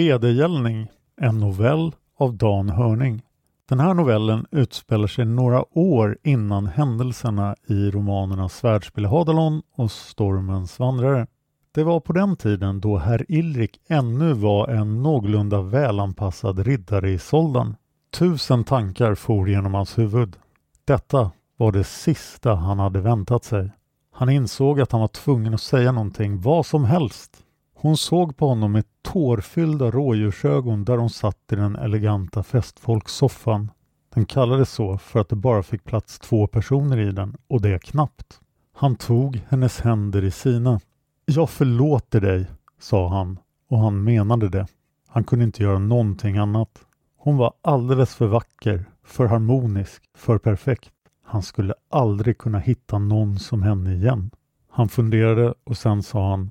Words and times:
Vedergällning, 0.00 0.88
en 1.20 1.38
novell 1.38 1.92
av 2.18 2.34
Dan 2.34 2.68
Hörning. 2.68 3.22
Den 3.68 3.80
här 3.80 3.94
novellen 3.94 4.46
utspelar 4.50 5.06
sig 5.06 5.24
några 5.24 5.78
år 5.78 6.18
innan 6.22 6.66
händelserna 6.66 7.56
i 7.66 7.90
romanerna 7.90 8.48
Svärdspel 8.48 9.04
i 9.04 9.08
Hadalon 9.08 9.62
och 9.76 9.90
Stormens 9.90 10.78
vandrare. 10.78 11.26
Det 11.74 11.84
var 11.84 12.00
på 12.00 12.12
den 12.12 12.36
tiden 12.36 12.80
då 12.80 12.96
herr 12.96 13.24
Ilrik 13.28 13.80
ännu 13.88 14.32
var 14.32 14.68
en 14.68 15.02
någorlunda 15.02 15.62
välanpassad 15.62 16.58
riddare 16.58 17.10
i 17.10 17.18
Soldan. 17.18 17.76
Tusen 18.18 18.64
tankar 18.64 19.14
for 19.14 19.48
genom 19.48 19.74
hans 19.74 19.98
huvud. 19.98 20.36
Detta 20.84 21.30
var 21.56 21.72
det 21.72 21.84
sista 21.84 22.54
han 22.54 22.78
hade 22.78 23.00
väntat 23.00 23.44
sig. 23.44 23.70
Han 24.12 24.28
insåg 24.28 24.80
att 24.80 24.92
han 24.92 25.00
var 25.00 25.08
tvungen 25.08 25.54
att 25.54 25.60
säga 25.60 25.92
någonting, 25.92 26.40
vad 26.40 26.66
som 26.66 26.84
helst. 26.84 27.44
Hon 27.82 27.96
såg 27.96 28.36
på 28.36 28.48
honom 28.48 28.72
med 28.72 28.84
tårfyllda 29.02 29.90
rådjursögon 29.90 30.84
där 30.84 30.96
hon 30.96 31.10
satt 31.10 31.52
i 31.52 31.56
den 31.56 31.76
eleganta 31.76 32.42
festfolkssoffan. 32.42 33.70
Den 34.14 34.24
kallades 34.24 34.70
så 34.70 34.98
för 34.98 35.20
att 35.20 35.28
det 35.28 35.36
bara 35.36 35.62
fick 35.62 35.84
plats 35.84 36.18
två 36.18 36.46
personer 36.46 36.98
i 36.98 37.12
den 37.12 37.36
och 37.48 37.60
det 37.60 37.82
knappt. 37.82 38.40
Han 38.76 38.96
tog 38.96 39.40
hennes 39.48 39.80
händer 39.80 40.24
i 40.24 40.30
sina. 40.30 40.80
Jag 41.24 41.50
förlåter 41.50 42.20
dig, 42.20 42.46
sa 42.80 43.08
han 43.08 43.38
och 43.68 43.78
han 43.78 44.04
menade 44.04 44.48
det. 44.48 44.66
Han 45.08 45.24
kunde 45.24 45.44
inte 45.44 45.62
göra 45.62 45.78
någonting 45.78 46.36
annat. 46.36 46.80
Hon 47.16 47.36
var 47.36 47.52
alldeles 47.62 48.14
för 48.14 48.26
vacker, 48.26 48.84
för 49.04 49.26
harmonisk, 49.26 50.02
för 50.14 50.38
perfekt. 50.38 50.92
Han 51.24 51.42
skulle 51.42 51.74
aldrig 51.90 52.38
kunna 52.38 52.58
hitta 52.58 52.98
någon 52.98 53.38
som 53.38 53.62
henne 53.62 53.94
igen. 53.94 54.30
Han 54.70 54.88
funderade 54.88 55.54
och 55.64 55.76
sen 55.76 56.02
sa 56.02 56.30
han 56.30 56.50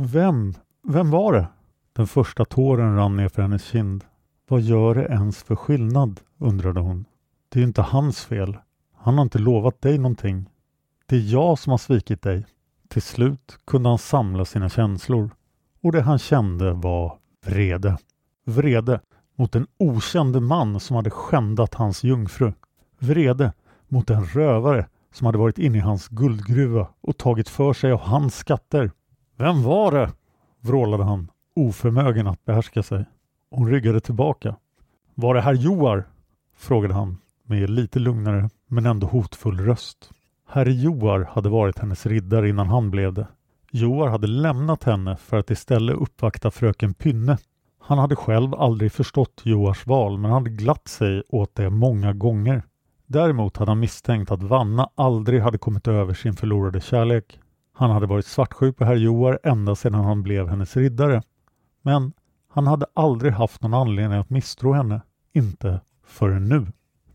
Vem 0.00 0.54
vem 0.82 1.10
var 1.10 1.32
det? 1.32 1.48
Den 1.92 2.06
första 2.06 2.44
tåren 2.44 2.96
rann 2.96 3.16
ner 3.16 3.28
för 3.28 3.42
hennes 3.42 3.64
kind. 3.64 4.04
Vad 4.48 4.60
gör 4.60 4.94
det 4.94 5.04
ens 5.04 5.42
för 5.42 5.56
skillnad? 5.56 6.20
undrade 6.38 6.80
hon. 6.80 7.04
Det 7.48 7.58
är 7.58 7.60
ju 7.60 7.66
inte 7.66 7.82
hans 7.82 8.24
fel. 8.24 8.56
Han 8.96 9.14
har 9.14 9.22
inte 9.22 9.38
lovat 9.38 9.82
dig 9.82 9.98
någonting. 9.98 10.50
Det 11.06 11.16
är 11.16 11.32
jag 11.32 11.58
som 11.58 11.70
har 11.70 11.78
svikit 11.78 12.22
dig. 12.22 12.46
Till 12.88 13.02
slut 13.02 13.58
kunde 13.66 13.88
han 13.88 13.98
samla 13.98 14.44
sina 14.44 14.68
känslor 14.68 15.30
och 15.82 15.92
det 15.92 16.02
han 16.02 16.18
kände 16.18 16.72
var 16.72 17.18
vrede. 17.46 17.98
Vrede 18.44 19.00
mot 19.36 19.54
en 19.54 19.66
okände 19.78 20.40
man 20.40 20.80
som 20.80 20.96
hade 20.96 21.10
skändat 21.10 21.74
hans 21.74 22.04
jungfru. 22.04 22.52
Vrede 22.98 23.52
mot 23.88 24.10
en 24.10 24.24
rövare 24.24 24.86
som 25.12 25.26
hade 25.26 25.38
varit 25.38 25.58
inne 25.58 25.78
i 25.78 25.80
hans 25.80 26.08
guldgruva 26.08 26.88
och 27.00 27.16
tagit 27.18 27.48
för 27.48 27.72
sig 27.72 27.92
av 27.92 28.00
hans 28.00 28.36
skatter. 28.36 28.90
Vem 29.36 29.62
var 29.62 29.92
det? 29.92 30.12
Vrålade 30.60 31.04
han, 31.04 31.30
oförmögen 31.54 32.26
att 32.26 32.44
behärska 32.44 32.82
sig. 32.82 33.04
Hon 33.50 33.70
ryggade 33.70 34.00
tillbaka. 34.00 34.56
Var 35.14 35.34
det 35.34 35.40
herr 35.40 35.54
Joar? 35.54 36.04
frågade 36.56 36.94
han 36.94 37.16
med 37.44 37.70
lite 37.70 37.98
lugnare 37.98 38.50
men 38.66 38.86
ändå 38.86 39.06
hotfull 39.06 39.60
röst. 39.60 40.10
Herr 40.48 40.66
Joar 40.66 41.28
hade 41.32 41.48
varit 41.48 41.78
hennes 41.78 42.06
riddare 42.06 42.48
innan 42.48 42.68
han 42.68 42.90
blev 42.90 43.12
det. 43.12 43.26
Joar 43.70 44.08
hade 44.08 44.26
lämnat 44.26 44.84
henne 44.84 45.16
för 45.16 45.36
att 45.36 45.50
istället 45.50 45.96
uppvakta 45.96 46.50
fröken 46.50 46.94
Pynne. 46.94 47.38
Han 47.80 47.98
hade 47.98 48.16
själv 48.16 48.54
aldrig 48.54 48.92
förstått 48.92 49.40
Joars 49.44 49.86
val 49.86 50.18
men 50.18 50.30
hade 50.30 50.50
glatt 50.50 50.88
sig 50.88 51.22
åt 51.28 51.54
det 51.54 51.70
många 51.70 52.12
gånger. 52.12 52.62
Däremot 53.06 53.56
hade 53.56 53.70
han 53.70 53.80
misstänkt 53.80 54.30
att 54.30 54.42
Vanna 54.42 54.90
aldrig 54.94 55.42
hade 55.42 55.58
kommit 55.58 55.88
över 55.88 56.14
sin 56.14 56.34
förlorade 56.34 56.80
kärlek. 56.80 57.40
Han 57.78 57.90
hade 57.90 58.06
varit 58.06 58.26
svartsjuk 58.26 58.76
på 58.76 58.84
herr 58.84 58.94
Joar 58.94 59.38
ända 59.42 59.74
sedan 59.74 59.94
han 59.94 60.22
blev 60.22 60.48
hennes 60.48 60.76
riddare. 60.76 61.22
Men 61.82 62.12
han 62.48 62.66
hade 62.66 62.86
aldrig 62.94 63.32
haft 63.32 63.62
någon 63.62 63.74
anledning 63.74 64.18
att 64.18 64.30
misstro 64.30 64.72
henne. 64.72 65.00
Inte 65.32 65.80
förrän 66.04 66.48
nu. 66.48 66.66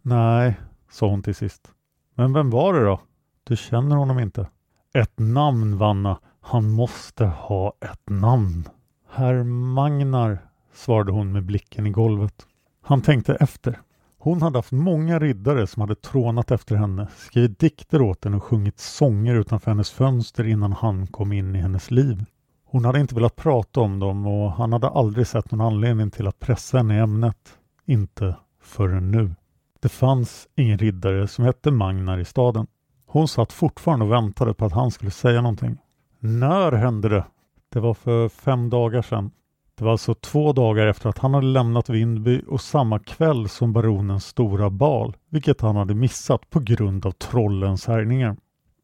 Nej, 0.01 0.59
sa 0.91 1.09
hon 1.09 1.23
till 1.23 1.35
sist. 1.35 1.71
Men 2.15 2.33
vem 2.33 2.49
var 2.49 2.73
det 2.73 2.85
då? 2.85 3.01
Du 3.43 3.55
känner 3.55 3.95
honom 3.95 4.19
inte. 4.19 4.47
Ett 4.93 5.19
namn, 5.19 5.77
Vanna. 5.77 6.19
Han 6.41 6.71
måste 6.71 7.25
ha 7.25 7.73
ett 7.81 8.09
namn. 8.09 8.69
Herr 9.09 9.43
Magnar, 9.43 10.39
svarade 10.73 11.11
hon 11.11 11.31
med 11.31 11.45
blicken 11.45 11.87
i 11.87 11.89
golvet. 11.89 12.45
Han 12.81 13.01
tänkte 13.01 13.35
efter. 13.35 13.79
Hon 14.23 14.41
hade 14.41 14.57
haft 14.57 14.71
många 14.71 15.19
riddare 15.19 15.67
som 15.67 15.81
hade 15.81 15.95
trånat 15.95 16.51
efter 16.51 16.75
henne, 16.75 17.07
skrivit 17.17 17.59
dikter 17.59 18.01
åt 18.01 18.23
henne 18.23 18.37
och 18.37 18.43
sjungit 18.43 18.79
sånger 18.79 19.35
utanför 19.35 19.71
hennes 19.71 19.91
fönster 19.91 20.47
innan 20.47 20.73
han 20.73 21.07
kom 21.07 21.33
in 21.33 21.55
i 21.55 21.59
hennes 21.59 21.91
liv. 21.91 22.25
Hon 22.65 22.85
hade 22.85 22.99
inte 22.99 23.15
velat 23.15 23.35
prata 23.35 23.81
om 23.81 23.99
dem 23.99 24.27
och 24.27 24.51
han 24.51 24.73
hade 24.73 24.89
aldrig 24.89 25.27
sett 25.27 25.51
någon 25.51 25.61
anledning 25.61 26.11
till 26.11 26.27
att 26.27 26.39
pressa 26.39 26.77
henne 26.77 26.95
i 26.95 26.99
ämnet. 26.99 27.57
Inte 27.85 28.35
förrän 28.61 29.11
nu. 29.11 29.35
Det 29.79 29.89
fanns 29.89 30.47
ingen 30.55 30.77
riddare 30.77 31.27
som 31.27 31.45
hette 31.45 31.71
Magnar 31.71 32.17
i 32.17 32.25
staden. 32.25 32.67
Hon 33.05 33.27
satt 33.27 33.53
fortfarande 33.53 34.05
och 34.05 34.11
väntade 34.11 34.53
på 34.53 34.65
att 34.65 34.73
han 34.73 34.91
skulle 34.91 35.11
säga 35.11 35.41
någonting. 35.41 35.77
När 36.19 36.71
hände 36.71 37.09
det? 37.09 37.25
Det 37.69 37.79
var 37.79 37.93
för 37.93 38.29
fem 38.29 38.69
dagar 38.69 39.01
sedan. 39.01 39.31
Det 39.77 39.83
var 39.83 39.91
alltså 39.91 40.13
två 40.13 40.53
dagar 40.53 40.87
efter 40.87 41.09
att 41.09 41.17
han 41.17 41.33
hade 41.33 41.47
lämnat 41.47 41.89
Vindby 41.89 42.41
och 42.47 42.61
samma 42.61 42.99
kväll 42.99 43.49
som 43.49 43.73
baronens 43.73 44.25
stora 44.25 44.69
bal, 44.69 45.15
vilket 45.29 45.61
han 45.61 45.75
hade 45.75 45.95
missat 45.95 46.49
på 46.49 46.59
grund 46.59 47.05
av 47.05 47.11
trollens 47.11 47.87
härjningar. 47.87 48.35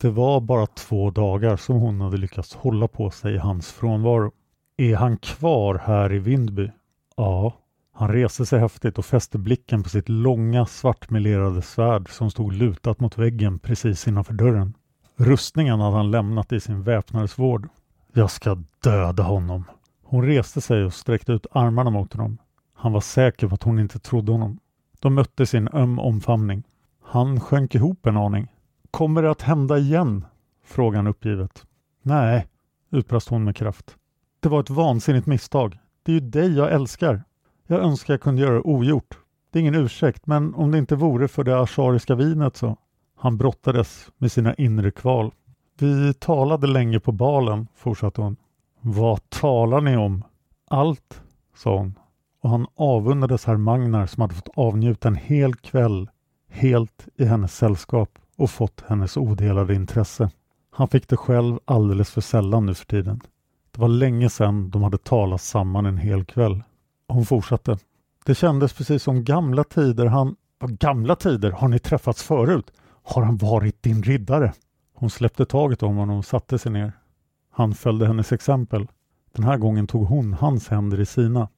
Det 0.01 0.09
var 0.09 0.41
bara 0.41 0.67
två 0.67 1.11
dagar 1.11 1.57
som 1.57 1.75
hon 1.75 2.01
hade 2.01 2.17
lyckats 2.17 2.55
hålla 2.55 2.87
på 2.87 3.11
sig 3.11 3.35
i 3.35 3.37
hans 3.37 3.71
frånvaro. 3.71 4.31
Är 4.77 4.95
han 4.95 5.17
kvar 5.17 5.81
här 5.85 6.13
i 6.13 6.19
Vindby? 6.19 6.71
Ja. 7.17 7.53
Han 7.93 8.13
reste 8.13 8.45
sig 8.45 8.59
häftigt 8.59 8.97
och 8.97 9.05
fäste 9.05 9.37
blicken 9.37 9.83
på 9.83 9.89
sitt 9.89 10.09
långa 10.09 10.65
svartmelerade 10.65 11.61
svärd 11.61 12.09
som 12.09 12.31
stod 12.31 12.53
lutat 12.53 12.99
mot 12.99 13.17
väggen 13.17 13.59
precis 13.59 14.07
innanför 14.07 14.33
dörren. 14.33 14.73
Rustningen 15.15 15.79
hade 15.79 15.95
han 15.95 16.11
lämnat 16.11 16.51
i 16.51 16.59
sin 16.59 16.83
väpnades 16.83 17.39
vård. 17.39 17.69
Jag 18.13 18.31
ska 18.31 18.57
döda 18.83 19.23
honom, 19.23 19.63
hon 20.09 20.25
reste 20.25 20.61
sig 20.61 20.83
och 20.83 20.93
sträckte 20.93 21.31
ut 21.31 21.47
armarna 21.51 21.89
mot 21.89 22.13
honom. 22.13 22.37
Han 22.73 22.91
var 22.91 23.01
säker 23.01 23.47
på 23.47 23.55
att 23.55 23.63
hon 23.63 23.79
inte 23.79 23.99
trodde 23.99 24.31
honom. 24.31 24.59
De 24.99 25.13
mötte 25.13 25.45
sin 25.45 25.67
öm 25.67 25.99
omfamning. 25.99 26.63
Han 27.03 27.39
sjönk 27.39 27.75
ihop 27.75 28.05
en 28.05 28.17
aning. 28.17 28.47
Kommer 28.91 29.21
det 29.21 29.31
att 29.31 29.41
hända 29.41 29.77
igen? 29.77 30.25
frågade 30.63 30.97
han 30.97 31.07
uppgivet. 31.07 31.65
Nej, 32.01 32.47
utbrast 32.89 33.29
hon 33.29 33.43
med 33.43 33.55
kraft. 33.55 33.95
Det 34.39 34.49
var 34.49 34.59
ett 34.59 34.69
vansinnigt 34.69 35.27
misstag. 35.27 35.77
Det 36.03 36.11
är 36.11 36.13
ju 36.13 36.29
dig 36.29 36.57
jag 36.57 36.71
älskar. 36.71 37.23
Jag 37.67 37.79
önskar 37.79 38.13
jag 38.13 38.21
kunde 38.21 38.41
göra 38.41 38.53
det 38.53 38.61
ogjort. 38.61 39.17
Det 39.51 39.59
är 39.59 39.61
ingen 39.61 39.75
ursäkt, 39.75 40.27
men 40.27 40.53
om 40.55 40.71
det 40.71 40.77
inte 40.77 40.95
vore 40.95 41.27
för 41.27 41.43
det 41.43 41.61
ashariska 41.61 42.15
vinet 42.15 42.57
så. 42.57 42.77
Han 43.17 43.37
brottades 43.37 44.11
med 44.17 44.31
sina 44.31 44.53
inre 44.53 44.91
kval. 44.91 45.31
Vi 45.79 46.13
talade 46.13 46.67
länge 46.67 46.99
på 46.99 47.11
balen, 47.11 47.67
fortsatte 47.75 48.21
hon. 48.21 48.35
Vad 48.81 49.29
talar 49.29 49.81
ni 49.81 49.97
om? 49.97 50.23
Allt, 50.69 51.21
sa 51.55 51.77
hon 51.77 51.95
och 52.41 52.49
han 52.49 52.67
avundades 52.75 53.45
herr 53.45 53.57
Magnar 53.57 54.05
som 54.05 54.21
hade 54.21 54.35
fått 54.35 54.49
avnjuta 54.55 55.07
en 55.07 55.15
hel 55.15 55.55
kväll 55.55 56.09
helt 56.49 57.07
i 57.15 57.25
hennes 57.25 57.55
sällskap 57.55 58.19
och 58.37 58.49
fått 58.49 58.83
hennes 58.87 59.17
odelade 59.17 59.75
intresse. 59.75 60.29
Han 60.71 60.87
fick 60.87 61.07
det 61.07 61.17
själv 61.17 61.59
alldeles 61.65 62.11
för 62.11 62.21
sällan 62.21 62.65
nu 62.65 62.73
för 62.73 62.85
tiden. 62.85 63.21
Det 63.71 63.81
var 63.81 63.87
länge 63.87 64.29
sedan 64.29 64.69
de 64.69 64.83
hade 64.83 64.97
talat 64.97 65.41
samman 65.41 65.85
en 65.85 65.97
hel 65.97 66.25
kväll. 66.25 66.63
Hon 67.07 67.25
fortsatte. 67.25 67.77
Det 68.25 68.35
kändes 68.35 68.73
precis 68.73 69.03
som 69.03 69.23
gamla 69.23 69.63
tider. 69.63 70.05
Han... 70.05 70.35
Gamla 70.61 71.15
tider? 71.15 71.51
Har 71.51 71.67
ni 71.67 71.79
träffats 71.79 72.23
förut? 72.23 72.71
Har 73.03 73.21
han 73.21 73.37
varit 73.37 73.83
din 73.83 74.03
riddare? 74.03 74.53
Hon 74.93 75.09
släppte 75.09 75.45
taget 75.45 75.83
om 75.83 75.95
honom 75.95 76.17
och 76.17 76.25
satte 76.25 76.59
sig 76.59 76.71
ner. 76.71 76.91
Han 77.59 77.73
följde 77.73 78.07
hennes 78.07 78.31
exempel. 78.31 78.87
Den 79.35 79.45
här 79.45 79.57
gången 79.57 79.87
tog 79.87 80.07
hon 80.07 80.33
hans 80.33 80.67
händer 80.67 80.99
i 80.99 81.05
sina. 81.05 81.49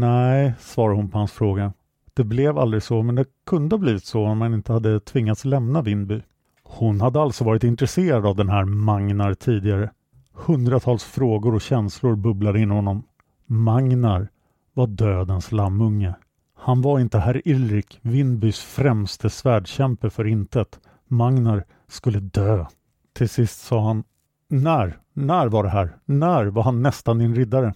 Nej, 0.00 0.52
svarade 0.58 0.96
hon 0.96 1.10
på 1.10 1.18
hans 1.18 1.32
fråga. 1.32 1.72
Det 2.14 2.24
blev 2.24 2.58
aldrig 2.58 2.82
så, 2.82 3.02
men 3.02 3.14
det 3.14 3.24
kunde 3.46 3.76
ha 3.76 3.78
blivit 3.80 4.04
så 4.04 4.24
om 4.26 4.38
man 4.38 4.54
inte 4.54 4.72
hade 4.72 5.00
tvingats 5.00 5.44
lämna 5.44 5.82
Vindby. 5.82 6.22
Hon 6.62 7.00
hade 7.00 7.20
alltså 7.20 7.44
varit 7.44 7.64
intresserad 7.64 8.26
av 8.26 8.36
den 8.36 8.48
här 8.48 8.64
Magnar 8.64 9.34
tidigare. 9.34 9.90
Hundratals 10.32 11.04
frågor 11.04 11.54
och 11.54 11.62
känslor 11.62 12.16
bubblade 12.16 12.60
inom 12.60 12.76
honom. 12.76 13.02
Magnar 13.46 14.28
var 14.74 14.86
dödens 14.86 15.52
lammunge. 15.52 16.14
Han 16.56 16.82
var 16.82 17.00
inte 17.00 17.18
herr 17.18 17.48
Ilrik, 17.48 17.98
Vindbys 18.02 18.60
främste 18.60 19.30
svärdkämpe 19.30 20.10
för 20.10 20.26
intet. 20.26 20.80
Magnar 21.08 21.64
skulle 21.88 22.20
dö. 22.20 22.66
Till 23.12 23.28
sist 23.28 23.60
sa 23.60 23.86
han 23.86 24.04
när, 24.52 24.98
när 25.12 25.48
var 25.48 25.62
det 25.62 25.70
här? 25.70 25.96
När 26.04 26.46
var 26.46 26.62
han 26.62 26.82
nästan 26.82 27.18
din 27.18 27.34
riddare? 27.34 27.74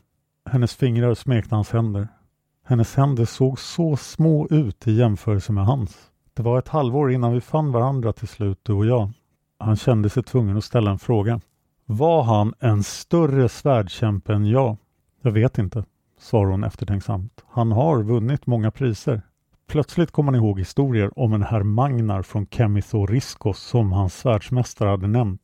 Hennes 0.51 0.77
fingrar 0.77 1.15
smekte 1.15 1.55
hans 1.55 1.71
händer. 1.71 2.09
Hennes 2.65 2.95
händer 2.95 3.25
såg 3.25 3.59
så 3.59 3.97
små 3.97 4.49
ut 4.51 4.87
i 4.87 4.93
jämförelse 4.93 5.53
med 5.53 5.67
hans. 5.67 5.97
Det 6.35 6.43
var 6.43 6.59
ett 6.59 6.69
halvår 6.69 7.13
innan 7.13 7.33
vi 7.33 7.41
fann 7.41 7.73
varandra 7.73 8.13
till 8.13 8.29
slut, 8.29 8.59
du 8.63 8.73
och 8.73 8.87
jag. 8.87 9.11
Han 9.59 9.77
kände 9.77 10.11
sig 10.11 10.23
tvungen 10.23 10.57
att 10.57 10.65
ställa 10.65 10.91
en 10.91 10.99
fråga. 10.99 11.41
Var 11.87 12.23
han 12.23 12.55
en 12.61 12.83
större 12.83 13.49
svärdkämpe 13.49 14.35
än 14.35 14.47
jag? 14.47 14.77
Jag 15.23 15.31
vet 15.31 15.59
inte, 15.59 15.85
svarade 16.19 16.53
hon 16.53 16.65
eftertänksamt. 16.65 17.45
Han 17.51 17.73
har 17.73 18.03
vunnit 18.03 18.47
många 18.47 18.71
priser. 18.71 19.23
Plötsligt 19.69 20.11
kom 20.11 20.27
han 20.27 20.35
ihåg 20.35 20.59
historier 20.59 21.19
om 21.19 21.33
en 21.33 21.43
herr 21.43 21.63
Magnar 21.63 22.23
från 22.23 22.47
Kemithoriskos 22.47 23.59
som 23.59 23.93
hans 23.93 24.15
svärdsmästare 24.15 24.89
hade 24.89 25.07
nämnt. 25.07 25.41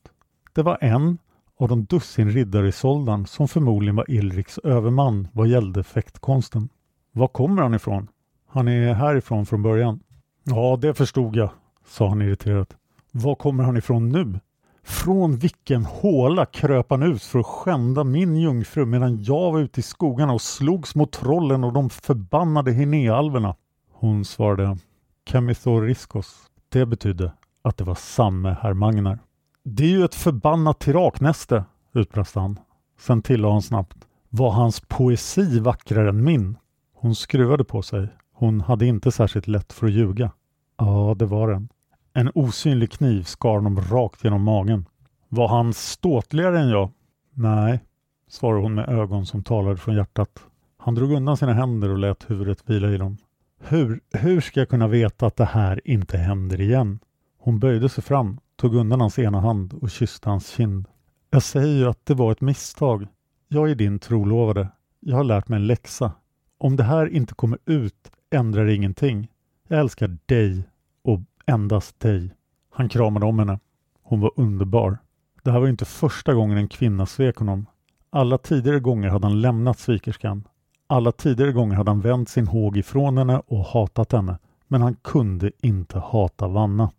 Det 0.52 0.62
var 0.62 0.78
en 0.80 1.18
av 1.58 1.68
de 1.68 1.84
dussin 1.84 2.30
riddare 2.30 2.68
i 2.68 2.72
Soldan 2.72 3.26
som 3.26 3.48
förmodligen 3.48 3.96
var 3.96 4.10
Ilriks 4.10 4.58
överman 4.58 5.28
vad 5.32 5.48
gällde 5.48 5.84
fäktkonsten. 5.84 6.68
Var 7.12 7.28
kommer 7.28 7.62
han 7.62 7.74
ifrån? 7.74 8.08
Han 8.46 8.68
är 8.68 8.94
härifrån 8.94 9.46
från 9.46 9.62
början. 9.62 10.00
Ja, 10.44 10.78
det 10.82 10.94
förstod 10.94 11.36
jag, 11.36 11.50
sa 11.86 12.08
han 12.08 12.22
irriterat. 12.22 12.76
Var 13.12 13.34
kommer 13.34 13.64
han 13.64 13.76
ifrån 13.76 14.08
nu? 14.08 14.40
Från 14.82 15.36
vilken 15.36 15.84
håla 15.84 16.46
kröp 16.46 16.90
han 16.90 17.02
ut 17.02 17.22
för 17.22 17.38
att 17.38 17.46
skända 17.46 18.04
min 18.04 18.36
jungfru 18.36 18.86
medan 18.86 19.22
jag 19.22 19.52
var 19.52 19.60
ute 19.60 19.80
i 19.80 19.82
skogarna 19.82 20.32
och 20.32 20.42
slogs 20.42 20.94
mot 20.94 21.12
trollen 21.12 21.64
och 21.64 21.72
de 21.72 21.90
förbannade 21.90 22.72
Hinéalverna? 22.72 23.56
Hon 23.92 24.24
svarade 24.24 24.78
Kamithoriskos. 25.24 26.50
Det 26.68 26.86
betydde 26.86 27.32
att 27.62 27.76
det 27.76 27.84
var 27.84 27.94
samme 27.94 28.56
herr 28.62 28.74
Magnar. 28.74 29.18
Det 29.62 29.84
är 29.84 29.88
ju 29.88 30.04
ett 30.04 30.14
förbannat 30.14 30.78
tiraknäste, 30.78 31.64
utbrast 31.92 32.34
han. 32.34 32.58
Sen 32.98 33.22
tillade 33.22 33.52
han 33.54 33.62
snabbt. 33.62 33.96
Var 34.28 34.50
hans 34.50 34.80
poesi 34.80 35.60
vackrare 35.60 36.08
än 36.08 36.24
min? 36.24 36.56
Hon 36.94 37.14
skruvade 37.14 37.64
på 37.64 37.82
sig. 37.82 38.08
Hon 38.32 38.60
hade 38.60 38.86
inte 38.86 39.12
särskilt 39.12 39.46
lätt 39.46 39.72
för 39.72 39.86
att 39.86 39.92
ljuga. 39.92 40.30
Ja, 40.78 41.14
det 41.18 41.26
var 41.26 41.50
den. 41.50 41.68
En 42.12 42.30
osynlig 42.34 42.90
kniv 42.90 43.22
skar 43.22 43.54
honom 43.54 43.80
rakt 43.80 44.24
genom 44.24 44.42
magen. 44.42 44.86
Var 45.28 45.48
han 45.48 45.72
ståtligare 45.72 46.60
än 46.60 46.68
jag? 46.68 46.90
Nej, 47.34 47.80
svarade 48.28 48.62
hon 48.62 48.74
med 48.74 48.88
ögon 48.88 49.26
som 49.26 49.42
talade 49.42 49.76
från 49.76 49.96
hjärtat. 49.96 50.46
Han 50.78 50.94
drog 50.94 51.12
undan 51.12 51.36
sina 51.36 51.52
händer 51.52 51.90
och 51.90 51.98
lät 51.98 52.30
huvudet 52.30 52.70
vila 52.70 52.90
i 52.90 52.96
dem. 52.96 53.16
Hur, 53.60 54.00
hur 54.12 54.40
ska 54.40 54.60
jag 54.60 54.68
kunna 54.68 54.88
veta 54.88 55.26
att 55.26 55.36
det 55.36 55.44
här 55.44 55.80
inte 55.84 56.18
händer 56.18 56.60
igen? 56.60 56.98
Hon 57.42 57.58
böjde 57.58 57.88
sig 57.88 58.04
fram, 58.04 58.40
tog 58.56 58.74
undan 58.74 59.00
hans 59.00 59.18
ena 59.18 59.40
hand 59.40 59.72
och 59.72 59.90
kysste 59.90 60.28
hans 60.28 60.48
kind. 60.48 60.86
Jag 61.30 61.42
säger 61.42 61.76
ju 61.76 61.88
att 61.88 62.06
det 62.06 62.14
var 62.14 62.32
ett 62.32 62.40
misstag. 62.40 63.06
Jag 63.48 63.70
är 63.70 63.74
din 63.74 63.98
trolovade. 63.98 64.68
Jag 65.00 65.16
har 65.16 65.24
lärt 65.24 65.48
mig 65.48 65.56
en 65.56 65.66
läxa. 65.66 66.12
Om 66.58 66.76
det 66.76 66.84
här 66.84 67.06
inte 67.06 67.34
kommer 67.34 67.58
ut 67.66 68.10
ändrar 68.30 68.66
det 68.66 68.74
ingenting. 68.74 69.28
Jag 69.68 69.80
älskar 69.80 70.18
dig 70.26 70.68
och 71.02 71.20
endast 71.46 72.00
dig. 72.00 72.34
Han 72.70 72.88
kramade 72.88 73.26
om 73.26 73.38
henne. 73.38 73.58
Hon 74.02 74.20
var 74.20 74.32
underbar. 74.36 74.98
Det 75.42 75.50
här 75.50 75.60
var 75.60 75.68
inte 75.68 75.84
första 75.84 76.34
gången 76.34 76.58
en 76.58 76.68
kvinna 76.68 77.06
svek 77.06 77.36
honom. 77.36 77.66
Alla 78.10 78.38
tidigare 78.38 78.80
gånger 78.80 79.08
hade 79.08 79.26
han 79.26 79.40
lämnat 79.40 79.78
svikerskan. 79.78 80.48
Alla 80.86 81.12
tidigare 81.12 81.52
gånger 81.52 81.76
hade 81.76 81.90
han 81.90 82.00
vänt 82.00 82.28
sin 82.28 82.46
håg 82.46 82.76
ifrån 82.76 83.18
henne 83.18 83.42
och 83.46 83.64
hatat 83.64 84.12
henne. 84.12 84.38
Men 84.68 84.82
han 84.82 84.94
kunde 84.94 85.50
inte 85.62 85.98
hata 85.98 86.48
Vanna. 86.48 86.90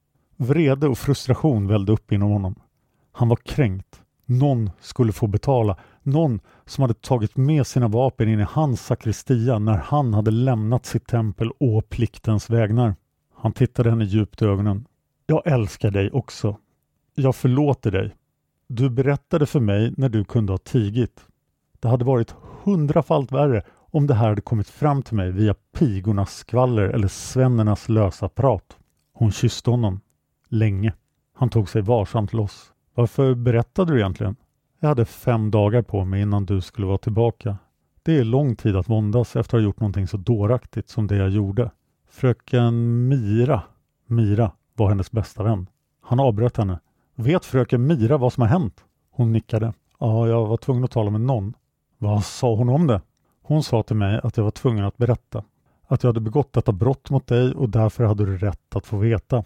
Vrede 0.42 0.88
och 0.88 0.98
frustration 0.98 1.68
vällde 1.68 1.92
upp 1.92 2.12
inom 2.12 2.32
honom. 2.32 2.56
Han 3.12 3.30
var 3.30 3.36
kränkt. 3.36 4.02
Någon 4.26 4.70
skulle 4.80 5.12
få 5.12 5.28
betala. 5.28 5.78
Någon 6.04 6.40
som 6.66 6.82
hade 6.82 6.94
tagit 6.94 7.38
med 7.38 7.68
sina 7.68 7.88
vapen 7.88 8.30
in 8.30 8.40
i 8.40 8.46
hans 8.50 8.86
sakristia 8.86 9.60
när 9.60 9.78
han 9.78 10.14
hade 10.14 10.32
lämnat 10.32 10.86
sitt 10.86 11.08
tempel 11.08 11.52
å 11.60 11.82
pliktens 11.82 12.50
vägnar. 12.50 12.96
Han 13.36 13.52
tittade 13.52 13.90
henne 13.90 14.04
djupt 14.04 14.42
i 14.42 14.46
ögonen. 14.46 14.86
Jag 15.26 15.48
älskar 15.48 15.92
dig 15.92 16.12
också. 16.12 16.58
Jag 17.16 17.36
förlåter 17.36 17.92
dig. 17.92 18.16
Du 18.68 18.90
berättade 18.90 19.46
för 19.46 19.60
mig 19.60 19.94
när 19.98 20.10
du 20.10 20.24
kunde 20.24 20.54
ha 20.54 20.58
tigit. 20.58 21.26
Det 21.80 21.88
hade 21.88 22.06
varit 22.06 22.36
hundrafalt 22.64 23.32
värre 23.32 23.64
om 23.92 24.08
det 24.08 24.14
här 24.14 24.30
hade 24.30 24.42
kommit 24.42 24.70
fram 24.70 25.04
till 25.04 25.16
mig 25.16 25.32
via 25.32 25.56
pigornas 25.74 26.36
skvaller 26.36 26.84
eller 26.84 27.08
svennernas 27.08 27.90
lösa 27.90 28.30
prat. 28.30 28.78
Hon 29.14 29.32
kysste 29.32 29.70
honom. 29.70 30.00
Länge. 30.54 30.94
Han 31.34 31.50
tog 31.50 31.70
sig 31.70 31.82
varsamt 31.82 32.34
loss. 32.34 32.72
Varför 32.94 33.36
berättade 33.36 33.94
du 33.94 34.00
egentligen? 34.00 34.36
Jag 34.80 34.90
hade 34.90 35.06
fem 35.06 35.52
dagar 35.52 35.82
på 35.82 36.06
mig 36.06 36.22
innan 36.22 36.46
du 36.46 36.62
skulle 36.62 36.88
vara 36.88 36.98
tillbaka. 36.98 37.58
Det 38.04 38.18
är 38.18 38.24
lång 38.24 38.56
tid 38.56 38.76
att 38.76 38.90
våndas 38.90 39.36
efter 39.36 39.58
att 39.58 39.62
ha 39.62 39.66
gjort 39.66 39.80
någonting 39.80 40.08
så 40.08 40.18
dåraktigt 40.18 40.90
som 40.90 41.08
det 41.08 41.16
jag 41.16 41.30
gjorde. 41.30 41.72
Fröken 42.10 43.08
Mira, 43.08 43.62
Mira 44.06 44.52
var 44.76 44.90
hennes 44.90 45.12
bästa 45.12 45.44
vän. 45.44 45.68
Han 46.02 46.20
avbröt 46.20 46.58
henne. 46.58 46.80
Vet 47.16 47.46
fröken 47.46 47.88
Mira 47.88 48.18
vad 48.18 48.34
som 48.34 48.42
har 48.42 48.48
hänt? 48.48 48.84
Hon 49.12 49.32
nickade. 49.32 49.74
Ja, 50.00 50.28
jag 50.28 50.48
var 50.48 50.58
tvungen 50.58 50.84
att 50.84 50.92
tala 50.92 51.12
med 51.12 51.22
någon. 51.22 51.54
Vad 51.98 52.24
sa 52.24 52.56
hon 52.56 52.70
om 52.70 52.88
det? 52.88 53.02
Hon 53.42 53.64
sa 53.64 53.84
till 53.84 53.96
mig 53.96 54.20
att 54.24 54.38
jag 54.38 54.44
var 54.44 54.52
tvungen 54.52 54.86
att 54.86 54.98
berätta. 54.98 55.44
Att 55.88 56.04
jag 56.04 56.10
hade 56.10 56.22
begått 56.22 56.54
detta 56.54 56.72
brott 56.72 57.10
mot 57.10 57.28
dig 57.28 57.54
och 57.54 57.70
därför 57.70 58.04
hade 58.04 58.26
du 58.26 58.38
rätt 58.38 58.76
att 58.76 58.86
få 58.86 58.98
veta. 58.98 59.44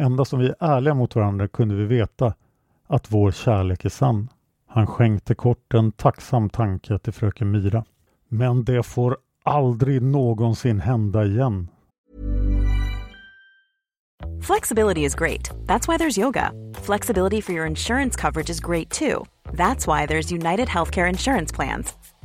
Endast 0.00 0.32
om 0.32 0.40
vi 0.40 0.46
är 0.46 0.56
ärliga 0.60 0.94
mot 0.94 1.14
varandra 1.14 1.48
kunde 1.48 1.74
vi 1.74 1.84
veta 1.84 2.34
att 2.86 3.10
vår 3.10 3.32
kärlek 3.32 3.84
är 3.84 3.88
sann. 3.88 4.28
Han 4.66 4.86
skänkte 4.86 5.34
kort 5.34 5.74
en 5.74 5.92
tacksam 5.92 6.50
tanke 6.50 6.98
till 6.98 7.12
fröken 7.12 7.50
Mira. 7.50 7.84
Men 8.28 8.64
det 8.64 8.82
får 8.82 9.16
aldrig 9.42 10.02
någonsin 10.02 10.80
hända 10.80 11.24
igen. 11.24 11.68
Flexibility 14.42 15.04
is 15.04 15.14
great. 15.14 15.50
That's 15.66 15.88
why 15.88 15.96
there's 15.96 16.18
yoga. 16.18 16.52
Flexibility 16.74 17.40
for 17.40 17.54
your 17.54 17.66
insurance 17.66 18.20
coverage 18.20 18.50
is 18.50 18.60
great 18.60 18.90
too. 18.90 19.24
That's 19.52 19.86
why 19.86 20.06
there's 20.06 20.32
United 20.32 20.68
Healthcare 20.68 21.08
Insurance 21.08 21.54
Plans. 21.54 21.94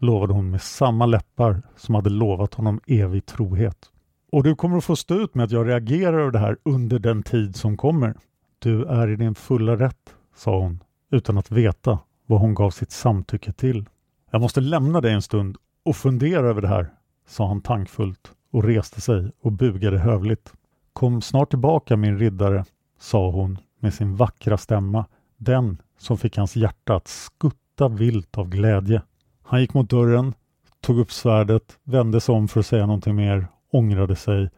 lovade 0.00 0.32
hon 0.32 0.50
med 0.50 0.62
samma 0.62 1.06
läppar 1.06 1.62
som 1.76 1.94
hade 1.94 2.10
lovat 2.10 2.54
honom 2.54 2.80
evig 2.86 3.26
trohet. 3.26 3.90
Och 4.32 4.42
du 4.42 4.54
kommer 4.54 4.76
att 4.76 4.84
få 4.84 4.96
stå 4.96 5.14
ut 5.14 5.34
med 5.34 5.44
att 5.44 5.50
jag 5.50 5.68
reagerar 5.68 6.18
över 6.18 6.30
det 6.30 6.38
här 6.38 6.56
under 6.62 6.98
den 6.98 7.22
tid 7.22 7.56
som 7.56 7.76
kommer. 7.76 8.14
Du 8.58 8.84
är 8.84 9.08
i 9.08 9.16
din 9.16 9.34
fulla 9.34 9.76
rätt, 9.76 10.14
sa 10.36 10.60
hon 10.60 10.82
utan 11.10 11.38
att 11.38 11.50
veta 11.50 11.98
vad 12.26 12.40
hon 12.40 12.54
gav 12.54 12.70
sitt 12.70 12.90
samtycke 12.90 13.52
till. 13.52 13.88
Jag 14.30 14.40
måste 14.40 14.60
lämna 14.60 15.00
dig 15.00 15.12
en 15.12 15.22
stund 15.22 15.56
och 15.84 15.96
fundera 15.96 16.48
över 16.48 16.62
det 16.62 16.68
här, 16.68 16.90
sa 17.28 17.48
han 17.48 17.60
tankfullt 17.60 18.32
och 18.50 18.64
reste 18.64 19.00
sig 19.00 19.32
och 19.40 19.52
bugade 19.52 19.98
hövligt. 19.98 20.52
Kom 20.92 21.22
snart 21.22 21.50
tillbaka 21.50 21.96
min 21.96 22.18
riddare, 22.18 22.64
sa 22.98 23.30
hon 23.30 23.58
med 23.78 23.94
sin 23.94 24.16
vackra 24.16 24.58
stämma, 24.58 25.04
den 25.36 25.82
som 25.98 26.18
fick 26.18 26.36
hans 26.36 26.56
hjärta 26.56 26.94
att 26.94 27.08
skutta 27.08 27.88
vilt 27.88 28.38
av 28.38 28.48
glädje. 28.48 29.02
Han 29.50 29.60
gick 29.60 29.74
mot 29.74 29.90
dörren, 29.90 30.34
tog 30.80 30.98
upp 30.98 31.12
svärdet, 31.12 31.78
vände 31.84 32.20
sig 32.20 32.34
om 32.34 32.48
för 32.48 32.60
att 32.60 32.66
säga 32.66 32.86
någonting 32.86 33.16
mer, 33.16 33.46
ångrade 33.72 34.16
sig 34.16 34.50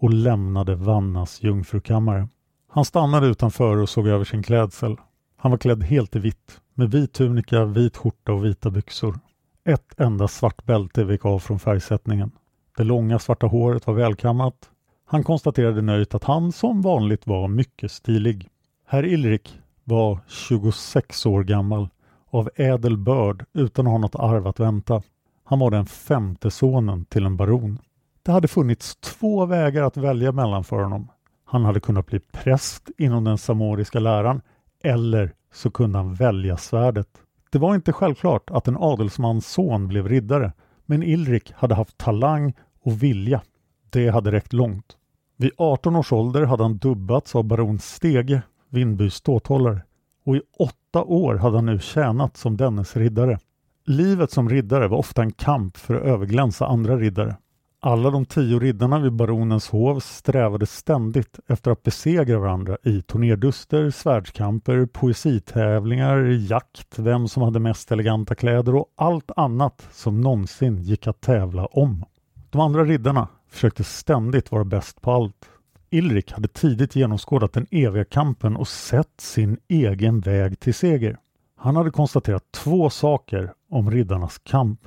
och 0.00 0.10
lämnade 0.10 0.74
Vannas 0.74 1.42
jungfrukammare. 1.42 2.28
Han 2.68 2.84
stannade 2.84 3.26
utanför 3.26 3.76
och 3.76 3.88
såg 3.88 4.08
över 4.08 4.24
sin 4.24 4.42
klädsel. 4.42 4.96
Han 5.36 5.50
var 5.50 5.58
klädd 5.58 5.82
helt 5.82 6.16
i 6.16 6.18
vitt 6.18 6.60
med 6.74 6.90
vit 6.90 7.12
tunika, 7.12 7.64
vit 7.64 7.96
skjorta 7.96 8.32
och 8.32 8.44
vita 8.44 8.70
byxor. 8.70 9.20
Ett 9.64 10.00
enda 10.00 10.28
svart 10.28 10.64
bälte 10.64 11.04
vek 11.04 11.24
av 11.24 11.38
från 11.38 11.58
färgsättningen. 11.58 12.30
Det 12.76 12.84
långa 12.84 13.18
svarta 13.18 13.46
håret 13.46 13.86
var 13.86 13.94
välkammat. 13.94 14.70
Han 15.06 15.24
konstaterade 15.24 15.82
nöjt 15.82 16.14
att 16.14 16.24
han 16.24 16.52
som 16.52 16.82
vanligt 16.82 17.26
var 17.26 17.48
mycket 17.48 17.92
stilig. 17.92 18.48
Herr 18.86 19.04
Ilrik 19.04 19.58
var 19.84 20.18
26 20.28 21.26
år 21.26 21.44
gammal 21.44 21.88
av 22.30 22.50
ädel 22.56 22.96
börd 22.96 23.44
utan 23.52 23.86
att 23.86 23.92
ha 23.92 23.98
något 23.98 24.14
arv 24.14 24.46
att 24.46 24.60
vänta. 24.60 25.02
Han 25.44 25.58
var 25.58 25.70
den 25.70 25.86
femte 25.86 26.50
sonen 26.50 27.04
till 27.04 27.26
en 27.26 27.36
baron. 27.36 27.78
Det 28.22 28.32
hade 28.32 28.48
funnits 28.48 28.96
två 28.96 29.46
vägar 29.46 29.82
att 29.82 29.96
välja 29.96 30.32
mellan 30.32 30.64
för 30.64 30.82
honom. 30.82 31.08
Han 31.44 31.64
hade 31.64 31.80
kunnat 31.80 32.06
bli 32.06 32.20
präst 32.20 32.90
inom 32.98 33.24
den 33.24 33.38
samoriska 33.38 34.00
läran 34.00 34.40
eller 34.84 35.32
så 35.52 35.70
kunde 35.70 35.98
han 35.98 36.14
välja 36.14 36.56
svärdet. 36.56 37.08
Det 37.50 37.58
var 37.58 37.74
inte 37.74 37.92
självklart 37.92 38.50
att 38.50 38.68
en 38.68 38.76
adelsmans 38.76 39.46
son 39.46 39.88
blev 39.88 40.08
riddare 40.08 40.52
men 40.86 41.02
Ilrik 41.02 41.52
hade 41.56 41.74
haft 41.74 41.98
talang 41.98 42.54
och 42.84 43.02
vilja. 43.02 43.42
Det 43.90 44.08
hade 44.08 44.32
räckt 44.32 44.52
långt. 44.52 44.96
Vid 45.36 45.50
18 45.56 45.96
års 45.96 46.12
ålder 46.12 46.42
hade 46.42 46.62
han 46.62 46.78
dubbats 46.78 47.34
av 47.34 47.44
baron 47.44 47.78
Stege, 47.78 48.42
Vindbys 48.68 49.14
ståthållare 49.14 49.82
och 50.28 50.36
i 50.36 50.42
åtta 50.58 51.04
år 51.04 51.34
hade 51.34 51.56
han 51.56 51.66
nu 51.66 51.78
tjänat 51.78 52.36
som 52.36 52.56
dennes 52.56 52.96
riddare. 52.96 53.38
Livet 53.86 54.30
som 54.30 54.48
riddare 54.48 54.88
var 54.88 54.98
ofta 54.98 55.22
en 55.22 55.32
kamp 55.32 55.76
för 55.76 55.94
att 55.94 56.02
överglänsa 56.02 56.66
andra 56.66 56.96
riddare. 56.96 57.36
Alla 57.80 58.10
de 58.10 58.24
tio 58.24 58.58
riddarna 58.58 58.98
vid 58.98 59.12
baronens 59.12 59.68
hov 59.68 60.00
strävade 60.00 60.66
ständigt 60.66 61.38
efter 61.46 61.70
att 61.70 61.82
besegra 61.82 62.38
varandra 62.38 62.76
i 62.82 63.02
turnerduster, 63.02 63.90
svärdskamper, 63.90 64.86
poesitävlingar, 64.86 66.18
jakt, 66.50 66.98
vem 66.98 67.28
som 67.28 67.42
hade 67.42 67.60
mest 67.60 67.92
eleganta 67.92 68.34
kläder 68.34 68.74
och 68.74 68.86
allt 68.96 69.30
annat 69.36 69.88
som 69.92 70.20
någonsin 70.20 70.82
gick 70.82 71.06
att 71.06 71.20
tävla 71.20 71.66
om. 71.66 72.04
De 72.50 72.60
andra 72.60 72.84
riddarna 72.84 73.28
försökte 73.50 73.84
ständigt 73.84 74.52
vara 74.52 74.64
bäst 74.64 75.00
på 75.00 75.12
allt. 75.12 75.48
Ilrik 75.90 76.32
hade 76.32 76.48
tidigt 76.48 76.96
genomskådat 76.96 77.52
den 77.52 77.66
eviga 77.70 78.04
kampen 78.04 78.56
och 78.56 78.68
sett 78.68 79.20
sin 79.20 79.58
egen 79.68 80.20
väg 80.20 80.60
till 80.60 80.74
seger. 80.74 81.18
Han 81.56 81.76
hade 81.76 81.90
konstaterat 81.90 82.52
två 82.52 82.90
saker 82.90 83.52
om 83.70 83.90
riddarnas 83.90 84.38
kamp. 84.38 84.80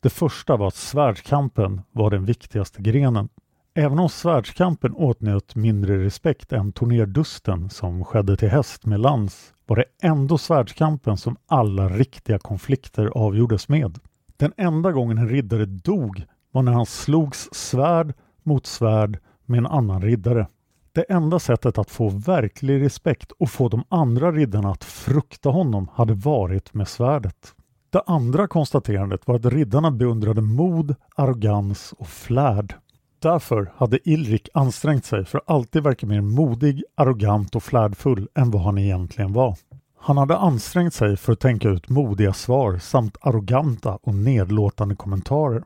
Det 0.00 0.10
första 0.10 0.56
var 0.56 0.68
att 0.68 0.74
svärdskampen 0.74 1.80
var 1.92 2.10
den 2.10 2.24
viktigaste 2.24 2.82
grenen. 2.82 3.28
Även 3.74 3.98
om 3.98 4.08
svärdskampen 4.08 4.94
åtnjöt 4.94 5.54
mindre 5.54 6.04
respekt 6.04 6.52
än 6.52 6.72
turnerdusten 6.72 7.70
som 7.70 8.04
skedde 8.04 8.36
till 8.36 8.48
häst 8.48 8.86
med 8.86 9.00
lans 9.00 9.52
var 9.66 9.76
det 9.76 9.84
ändå 10.02 10.38
svärdskampen 10.38 11.16
som 11.16 11.36
alla 11.46 11.88
riktiga 11.88 12.38
konflikter 12.38 13.06
avgjordes 13.06 13.68
med. 13.68 13.98
Den 14.36 14.52
enda 14.56 14.92
gången 14.92 15.18
en 15.18 15.28
riddare 15.28 15.64
dog 15.64 16.24
var 16.50 16.62
när 16.62 16.72
han 16.72 16.86
slogs 16.86 17.48
svärd 17.52 18.14
mot 18.42 18.66
svärd 18.66 19.18
med 19.46 19.58
en 19.58 19.66
annan 19.66 20.02
riddare. 20.02 20.46
Det 20.92 21.02
enda 21.02 21.38
sättet 21.38 21.78
att 21.78 21.90
få 21.90 22.08
verklig 22.08 22.82
respekt 22.82 23.32
och 23.32 23.50
få 23.50 23.68
de 23.68 23.84
andra 23.88 24.32
riddarna 24.32 24.70
att 24.70 24.84
frukta 24.84 25.48
honom 25.48 25.88
hade 25.92 26.14
varit 26.14 26.74
med 26.74 26.88
svärdet. 26.88 27.54
Det 27.90 28.02
andra 28.06 28.48
konstaterandet 28.48 29.26
var 29.26 29.34
att 29.34 29.46
riddarna 29.46 29.90
beundrade 29.90 30.42
mod, 30.42 30.94
arrogans 31.16 31.94
och 31.98 32.08
flärd. 32.08 32.74
Därför 33.18 33.72
hade 33.76 34.08
Ilrik 34.10 34.48
ansträngt 34.54 35.04
sig 35.04 35.24
för 35.24 35.38
att 35.38 35.50
alltid 35.50 35.82
verka 35.82 36.06
mer 36.06 36.20
modig, 36.20 36.82
arrogant 36.94 37.56
och 37.56 37.62
flärdfull 37.62 38.28
än 38.34 38.50
vad 38.50 38.62
han 38.62 38.78
egentligen 38.78 39.32
var. 39.32 39.56
Han 39.98 40.18
hade 40.18 40.36
ansträngt 40.36 40.94
sig 40.94 41.16
för 41.16 41.32
att 41.32 41.40
tänka 41.40 41.68
ut 41.68 41.88
modiga 41.88 42.32
svar 42.32 42.78
samt 42.78 43.16
arroganta 43.20 43.98
och 44.02 44.14
nedlåtande 44.14 44.96
kommentarer. 44.96 45.64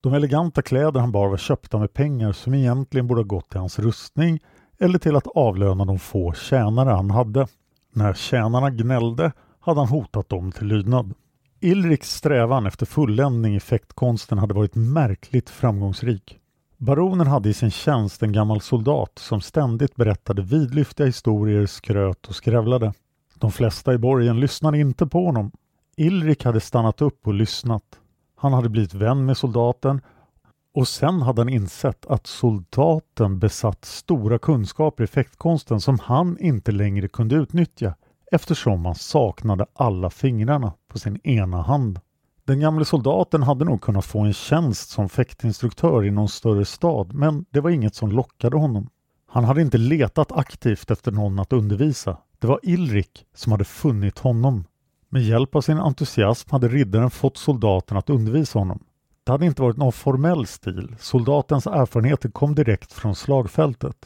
De 0.00 0.14
eleganta 0.14 0.62
kläder 0.62 1.00
han 1.00 1.12
bar 1.12 1.28
var 1.28 1.36
köpta 1.36 1.78
med 1.78 1.92
pengar 1.92 2.32
som 2.32 2.54
egentligen 2.54 3.06
borde 3.06 3.20
ha 3.20 3.26
gått 3.26 3.50
till 3.50 3.60
hans 3.60 3.78
rustning 3.78 4.40
eller 4.78 4.98
till 4.98 5.16
att 5.16 5.26
avlöna 5.26 5.84
de 5.84 5.98
få 5.98 6.32
tjänare 6.32 6.90
han 6.90 7.10
hade. 7.10 7.46
När 7.92 8.14
tjänarna 8.14 8.70
gnällde 8.70 9.32
hade 9.60 9.80
han 9.80 9.88
hotat 9.88 10.28
dem 10.28 10.52
till 10.52 10.66
lydnad. 10.66 11.14
Ilriks 11.60 12.14
strävan 12.14 12.66
efter 12.66 12.86
fulländning 12.86 13.56
i 13.56 13.60
fäktkonsten 13.60 14.38
hade 14.38 14.54
varit 14.54 14.74
märkligt 14.74 15.50
framgångsrik. 15.50 16.38
Baronen 16.76 17.26
hade 17.26 17.48
i 17.48 17.54
sin 17.54 17.70
tjänst 17.70 18.22
en 18.22 18.32
gammal 18.32 18.60
soldat 18.60 19.12
som 19.18 19.40
ständigt 19.40 19.96
berättade 19.96 20.42
vidlyftiga 20.42 21.06
historier, 21.06 21.66
skröt 21.66 22.26
och 22.26 22.34
skrävlade. 22.34 22.92
De 23.34 23.52
flesta 23.52 23.94
i 23.94 23.98
borgen 23.98 24.40
lyssnade 24.40 24.78
inte 24.78 25.06
på 25.06 25.24
honom. 25.24 25.52
Ilrik 25.96 26.44
hade 26.44 26.60
stannat 26.60 27.02
upp 27.02 27.26
och 27.26 27.34
lyssnat. 27.34 27.82
Han 28.38 28.52
hade 28.52 28.68
blivit 28.68 28.94
vän 28.94 29.24
med 29.24 29.36
soldaten 29.36 30.00
och 30.74 30.88
sen 30.88 31.22
hade 31.22 31.40
han 31.40 31.48
insett 31.48 32.06
att 32.06 32.26
soldaten 32.26 33.38
besatt 33.38 33.84
stora 33.84 34.38
kunskaper 34.38 35.04
i 35.04 35.06
fäktkonsten 35.06 35.80
som 35.80 35.98
han 35.98 36.38
inte 36.40 36.72
längre 36.72 37.08
kunde 37.08 37.34
utnyttja 37.34 37.94
eftersom 38.32 38.84
han 38.84 38.94
saknade 38.94 39.66
alla 39.74 40.10
fingrarna 40.10 40.72
på 40.88 40.98
sin 40.98 41.20
ena 41.26 41.62
hand. 41.62 42.00
Den 42.44 42.60
gamle 42.60 42.84
soldaten 42.84 43.42
hade 43.42 43.64
nog 43.64 43.80
kunnat 43.80 44.04
få 44.04 44.20
en 44.20 44.32
tjänst 44.32 44.90
som 44.90 45.08
fäktinstruktör 45.08 46.04
i 46.04 46.10
någon 46.10 46.28
större 46.28 46.64
stad 46.64 47.14
men 47.14 47.44
det 47.50 47.60
var 47.60 47.70
inget 47.70 47.94
som 47.94 48.12
lockade 48.12 48.56
honom. 48.56 48.88
Han 49.26 49.44
hade 49.44 49.60
inte 49.60 49.78
letat 49.78 50.32
aktivt 50.32 50.90
efter 50.90 51.12
någon 51.12 51.38
att 51.38 51.52
undervisa. 51.52 52.16
Det 52.38 52.46
var 52.46 52.60
Ilrik 52.62 53.26
som 53.34 53.52
hade 53.52 53.64
funnit 53.64 54.18
honom. 54.18 54.64
Med 55.10 55.22
hjälp 55.22 55.54
av 55.54 55.60
sin 55.60 55.78
entusiasm 55.78 56.50
hade 56.50 56.68
riddaren 56.68 57.10
fått 57.10 57.36
soldaten 57.36 57.96
att 57.96 58.10
undervisa 58.10 58.58
honom. 58.58 58.84
Det 59.24 59.32
hade 59.32 59.46
inte 59.46 59.62
varit 59.62 59.76
någon 59.76 59.92
formell 59.92 60.46
stil. 60.46 60.96
Soldatens 60.98 61.66
erfarenheter 61.66 62.28
kom 62.28 62.54
direkt 62.54 62.92
från 62.92 63.14
slagfältet. 63.14 63.96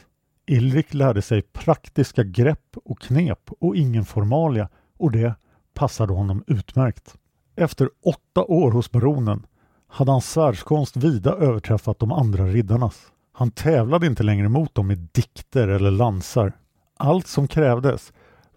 Ilrik 0.45 0.93
lärde 0.93 1.21
sig 1.21 1.41
praktiska 1.41 2.23
grepp 2.23 2.77
och 2.85 2.99
knep 2.99 3.49
och 3.59 3.75
ingen 3.75 4.05
formalia 4.05 4.69
och 4.97 5.11
det 5.11 5.35
passade 5.73 6.13
honom 6.13 6.43
utmärkt. 6.47 7.15
Efter 7.55 7.89
åtta 8.03 8.43
år 8.43 8.71
hos 8.71 8.91
baronen 8.91 9.45
hade 9.87 10.11
hans 10.11 10.31
svärdskonst 10.31 10.97
vida 10.97 11.31
överträffat 11.31 11.99
de 11.99 12.11
andra 12.11 12.45
riddarnas. 12.45 13.11
Han 13.33 13.51
tävlade 13.51 14.07
inte 14.07 14.23
längre 14.23 14.49
mot 14.49 14.75
dem 14.75 14.87
med 14.87 15.07
dikter 15.11 15.67
eller 15.67 15.91
lansar. 15.91 16.53
Allt 16.97 17.27
som 17.27 17.47
krävdes 17.47 18.13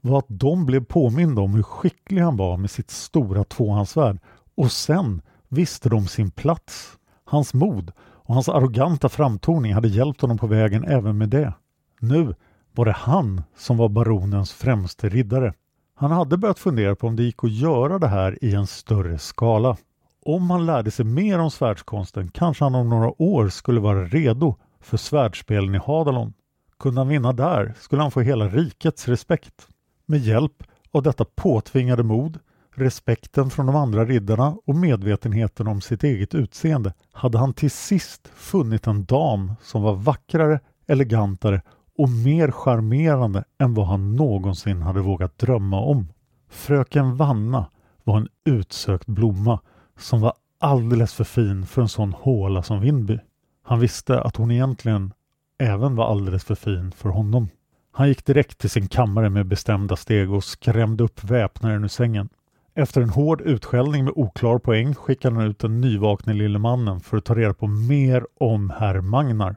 var 0.07 0.19
att 0.19 0.27
de 0.29 0.67
blev 0.67 0.85
påminda 0.85 1.43
om 1.43 1.55
hur 1.55 1.63
skicklig 1.63 2.23
han 2.23 2.37
var 2.37 2.57
med 2.57 2.71
sitt 2.71 2.91
stora 2.91 3.45
tvåhandsvärd 3.45 4.19
och 4.57 4.73
sen 4.73 5.23
visste 5.49 5.89
de 5.89 6.07
sin 6.07 6.31
plats. 6.31 6.99
Hans 7.25 7.55
mod 7.55 7.93
och 7.99 8.35
hans 8.35 8.49
arroganta 8.49 9.09
framtoning 9.09 9.75
hade 9.75 9.89
hjälpt 9.89 10.21
honom 10.21 10.39
på 10.39 10.47
vägen 10.47 10.85
även 10.85 11.19
med 11.19 11.29
det. 11.29 11.53
Nu 12.01 12.35
var 12.75 12.85
det 12.85 12.93
han 12.93 13.43
som 13.57 13.77
var 13.77 13.89
baronens 13.89 14.53
främste 14.53 15.09
riddare. 15.09 15.55
Han 15.95 16.11
hade 16.11 16.37
börjat 16.37 16.59
fundera 16.59 16.97
på 16.97 17.07
om 17.07 17.17
det 17.17 17.23
gick 17.23 17.45
att 17.45 17.53
göra 17.53 17.99
det 17.99 18.09
här 18.09 18.45
i 18.45 18.55
en 18.55 18.67
större 18.67 19.19
skala. 19.19 19.77
Om 20.25 20.51
han 20.51 20.67
lärde 20.67 20.91
sig 20.91 21.05
mer 21.05 21.39
om 21.39 21.51
svärdskonsten 21.51 22.29
kanske 22.29 22.65
han 22.65 22.75
om 22.75 22.89
några 22.89 23.23
år 23.23 23.49
skulle 23.49 23.81
vara 23.81 24.05
redo 24.05 24.57
för 24.81 24.97
svärdspelen 24.97 25.75
i 25.75 25.79
Hadalon. 25.79 26.33
Kunde 26.79 27.01
han 27.01 27.09
vinna 27.09 27.33
där 27.33 27.75
skulle 27.79 28.03
han 28.03 28.11
få 28.11 28.21
hela 28.21 28.49
rikets 28.49 29.09
respekt. 29.09 29.69
Med 30.09 30.21
hjälp 30.21 30.63
av 30.93 31.03
detta 31.03 31.25
påtvingade 31.25 32.03
mod, 32.03 32.39
respekten 32.75 33.51
från 33.51 33.67
de 33.67 33.77
andra 33.77 34.05
riddarna 34.05 34.57
och 34.67 34.75
medvetenheten 34.75 35.67
om 35.67 35.81
sitt 35.81 36.05
eget 36.05 36.35
utseende 36.35 36.95
hade 37.13 37.39
han 37.39 37.53
till 37.53 37.71
sist 37.71 38.29
funnit 38.35 38.87
en 38.87 39.05
dam 39.05 39.53
som 39.63 39.83
var 39.83 39.95
vackrare, 39.95 40.61
elegantare 40.87 41.63
och 41.99 42.09
mer 42.09 42.51
charmerande 42.51 43.45
än 43.59 43.75
vad 43.75 43.87
han 43.87 44.17
någonsin 44.17 44.83
hade 44.83 45.01
vågat 45.01 45.39
drömma 45.39 45.81
om. 45.81 46.13
Fröken 46.51 47.17
Vanna 47.17 47.67
var 48.05 48.17
en 48.17 48.29
utsökt 48.45 49.07
blomma 49.07 49.61
som 49.99 50.21
var 50.21 50.33
alldeles 50.61 51.15
för 51.15 51.25
fin 51.25 51.67
för 51.67 51.83
en 51.83 51.89
sån 51.89 52.13
håla 52.13 52.63
som 52.63 52.81
Vindby. 52.81 53.19
Han 53.63 53.81
visste 53.81 54.21
att 54.21 54.37
hon 54.37 54.51
egentligen 54.51 55.13
även 55.59 55.97
var 55.97 56.11
alldeles 56.11 56.45
för 56.45 56.55
fin 56.55 56.93
för 56.93 57.09
honom. 57.09 57.49
Han 57.97 58.09
gick 58.09 58.25
direkt 58.25 58.59
till 58.59 58.71
sin 58.71 58.89
kammare 58.89 59.31
med 59.31 59.47
bestämda 59.47 59.97
steg 59.97 60.33
och 60.33 60.45
skrämde 60.45 61.05
upp 61.05 61.25
väpnaren 61.25 61.85
ur 61.85 61.89
sängen. 61.89 62.29
Efter 62.75 63.01
en 63.01 63.09
hård 63.11 63.41
utskällning 63.41 64.05
med 64.05 64.13
oklar 64.17 64.59
poäng 64.59 64.95
skickade 64.95 65.35
han 65.37 65.45
ut 65.45 65.59
den 65.59 65.81
nyvakne 65.81 66.33
lille 66.33 66.59
mannen 66.59 67.01
för 67.01 67.17
att 67.17 67.25
ta 67.25 67.35
reda 67.35 67.55
på 67.55 67.67
mer 67.67 68.27
om 68.41 68.71
herr 68.71 69.01
Magnar. 69.01 69.57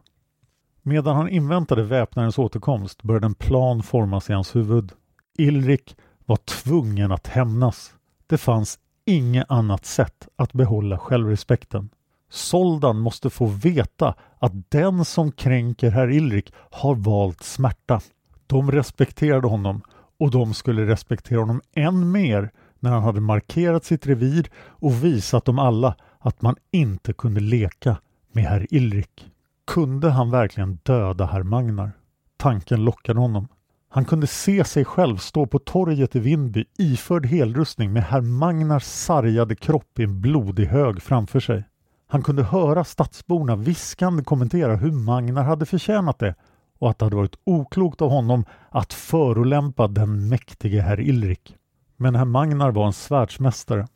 Medan 0.81 1.15
han 1.15 1.29
inväntade 1.29 1.83
väpnarens 1.83 2.39
återkomst 2.39 3.03
började 3.03 3.25
en 3.25 3.33
plan 3.33 3.83
formas 3.83 4.29
i 4.29 4.33
hans 4.33 4.55
huvud. 4.55 4.91
Ilrik 5.37 5.95
var 6.25 6.37
tvungen 6.37 7.11
att 7.11 7.27
hämnas. 7.27 7.93
Det 8.27 8.37
fanns 8.37 8.79
inget 9.05 9.51
annat 9.51 9.85
sätt 9.85 10.27
att 10.35 10.53
behålla 10.53 10.97
självrespekten. 10.97 11.89
Soldan 12.29 12.99
måste 12.99 13.29
få 13.29 13.45
veta 13.45 14.15
att 14.39 14.71
den 14.71 15.05
som 15.05 15.31
kränker 15.31 15.91
herr 15.91 16.11
Ilrik 16.11 16.53
har 16.71 16.95
valt 16.95 17.43
smärta. 17.43 18.01
De 18.49 18.71
respekterade 18.71 19.47
honom 19.47 19.81
och 20.19 20.31
de 20.31 20.53
skulle 20.53 20.85
respektera 20.87 21.39
honom 21.39 21.61
än 21.75 22.11
mer 22.11 22.51
när 22.79 22.91
han 22.91 23.03
hade 23.03 23.21
markerat 23.21 23.85
sitt 23.85 24.07
revir 24.07 24.49
och 24.57 25.03
visat 25.03 25.45
dem 25.45 25.59
alla 25.59 25.95
att 26.19 26.41
man 26.41 26.55
inte 26.71 27.13
kunde 27.13 27.39
leka 27.39 27.97
med 28.31 28.43
herr 28.43 28.67
Ilrik. 28.69 29.31
Kunde 29.67 30.09
han 30.09 30.31
verkligen 30.31 30.79
döda 30.83 31.25
herr 31.25 31.43
Magnar? 31.43 31.91
Tanken 32.37 32.83
lockade 32.83 33.19
honom. 33.19 33.47
Han 33.89 34.05
kunde 34.05 34.27
se 34.27 34.63
sig 34.63 34.85
själv 34.85 35.17
stå 35.17 35.45
på 35.45 35.59
torget 35.59 36.15
i 36.15 36.19
Vindby 36.19 36.65
iförd 36.77 37.25
helrustning 37.25 37.93
med 37.93 38.03
herr 38.03 38.21
Magnars 38.21 38.83
sargade 38.83 39.55
kropp 39.55 39.99
i 39.99 40.03
en 40.03 40.21
blodig 40.21 40.65
hög 40.65 41.01
framför 41.01 41.39
sig. 41.39 41.63
Han 42.07 42.23
kunde 42.23 42.43
höra 42.43 42.83
stadsborna 42.83 43.55
viskande 43.55 44.23
kommentera 44.23 44.75
hur 44.75 44.91
Magnar 44.91 45.43
hade 45.43 45.65
förtjänat 45.65 46.19
det 46.19 46.35
och 46.79 46.89
att 46.89 46.99
det 46.99 47.05
hade 47.05 47.15
varit 47.15 47.39
oklokt 47.43 48.01
av 48.01 48.09
honom 48.09 48.45
att 48.69 48.93
förolämpa 48.93 49.87
den 49.87 50.29
mäktige 50.29 50.81
herr 50.81 50.99
Ilrik. 50.99 51.55
Men 51.97 52.15
herr 52.15 52.25
Magnar 52.25 52.71
var 52.71 52.85
en 52.85 52.93
svärdsmästare. 52.93 53.87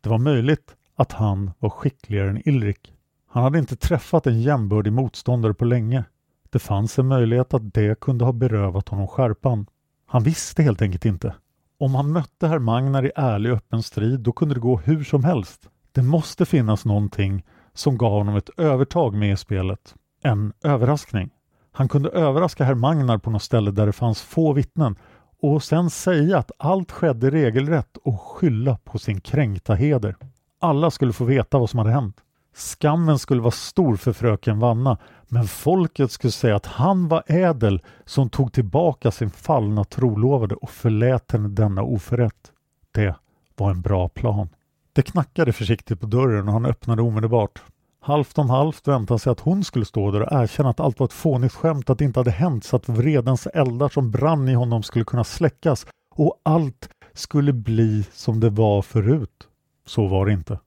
Det 0.00 0.08
var 0.10 0.18
möjligt 0.18 0.76
att 0.96 1.12
han 1.12 1.50
var 1.58 1.70
skickligare 1.70 2.30
än 2.30 2.48
Ilrik. 2.48 2.94
Han 3.26 3.42
hade 3.42 3.58
inte 3.58 3.76
träffat 3.76 4.26
en 4.26 4.40
jämbördig 4.40 4.92
motståndare 4.92 5.54
på 5.54 5.64
länge. 5.64 6.04
Det 6.50 6.58
fanns 6.58 6.98
en 6.98 7.06
möjlighet 7.06 7.54
att 7.54 7.74
det 7.74 8.00
kunde 8.00 8.24
ha 8.24 8.32
berövat 8.32 8.88
honom 8.88 9.08
skärpan. 9.08 9.66
Han 10.06 10.22
visste 10.22 10.62
helt 10.62 10.82
enkelt 10.82 11.04
inte. 11.04 11.34
Om 11.78 11.94
han 11.94 12.12
mötte 12.12 12.46
herr 12.46 12.58
Magnar 12.58 13.06
i 13.06 13.12
ärlig 13.16 13.50
öppen 13.50 13.82
strid 13.82 14.20
då 14.20 14.32
kunde 14.32 14.54
det 14.54 14.60
gå 14.60 14.76
hur 14.76 15.04
som 15.04 15.24
helst. 15.24 15.68
Det 15.92 16.02
måste 16.02 16.46
finnas 16.46 16.84
någonting 16.84 17.44
som 17.74 17.98
gav 17.98 18.12
honom 18.12 18.36
ett 18.36 18.50
övertag 18.56 19.14
med 19.14 19.32
i 19.32 19.36
spelet. 19.36 19.94
En 20.22 20.52
överraskning. 20.64 21.30
Han 21.78 21.88
kunde 21.88 22.08
överraska 22.08 22.64
herr 22.64 22.74
Magnar 22.74 23.18
på 23.18 23.30
något 23.30 23.42
ställe 23.42 23.70
där 23.70 23.86
det 23.86 23.92
fanns 23.92 24.22
få 24.22 24.52
vittnen 24.52 24.96
och 25.42 25.62
sen 25.62 25.90
säga 25.90 26.38
att 26.38 26.50
allt 26.58 26.92
skedde 26.92 27.30
regelrätt 27.30 27.96
och 27.96 28.20
skylla 28.20 28.78
på 28.84 28.98
sin 28.98 29.20
kränkta 29.20 29.74
heder. 29.74 30.16
Alla 30.60 30.90
skulle 30.90 31.12
få 31.12 31.24
veta 31.24 31.58
vad 31.58 31.70
som 31.70 31.78
hade 31.78 31.90
hänt. 31.90 32.16
Skammen 32.54 33.18
skulle 33.18 33.40
vara 33.40 33.50
stor 33.50 33.96
för 33.96 34.12
fröken 34.12 34.58
Vanna 34.58 34.98
men 35.28 35.44
folket 35.44 36.12
skulle 36.12 36.30
säga 36.30 36.56
att 36.56 36.66
han 36.66 37.08
var 37.08 37.22
ädel 37.26 37.82
som 38.04 38.30
tog 38.30 38.52
tillbaka 38.52 39.10
sin 39.10 39.30
fallna 39.30 39.84
trolovade 39.84 40.54
och 40.54 40.70
förlät 40.70 41.32
henne 41.32 41.48
denna 41.48 41.82
oförrätt. 41.82 42.52
Det 42.92 43.14
var 43.56 43.70
en 43.70 43.80
bra 43.80 44.08
plan. 44.08 44.48
Det 44.92 45.02
knackade 45.02 45.52
försiktigt 45.52 46.00
på 46.00 46.06
dörren 46.06 46.48
och 46.48 46.52
han 46.52 46.66
öppnade 46.66 47.02
omedelbart. 47.02 47.62
Halvt 48.00 48.38
om 48.38 48.50
halvt 48.50 48.88
väntade 48.88 49.12
han 49.12 49.18
sig 49.18 49.30
att 49.30 49.40
hon 49.40 49.64
skulle 49.64 49.84
stå 49.84 50.10
där 50.10 50.20
och 50.20 50.42
erkänna 50.42 50.70
att 50.70 50.80
allt 50.80 50.98
var 50.98 51.06
ett 51.06 51.12
fånigt 51.12 51.54
skämt, 51.54 51.90
att 51.90 51.98
det 51.98 52.04
inte 52.04 52.20
hade 52.20 52.30
hänt 52.30 52.64
så 52.64 52.76
att 52.76 52.88
vredens 52.88 53.46
eldar 53.46 53.88
som 53.88 54.10
brann 54.10 54.48
i 54.48 54.54
honom 54.54 54.82
skulle 54.82 55.04
kunna 55.04 55.24
släckas 55.24 55.86
och 56.14 56.40
allt 56.42 56.88
skulle 57.14 57.52
bli 57.52 58.06
som 58.12 58.40
det 58.40 58.50
var 58.50 58.82
förut. 58.82 59.48
Så 59.86 60.06
var 60.06 60.26
det 60.26 60.32
inte. 60.32 60.58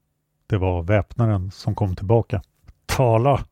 Det 0.47 0.57
var 0.57 0.83
väpnaren 0.83 1.51
som 1.51 1.75
kom 1.75 1.95
tillbaka. 1.95 2.41
Tala! 2.85 3.45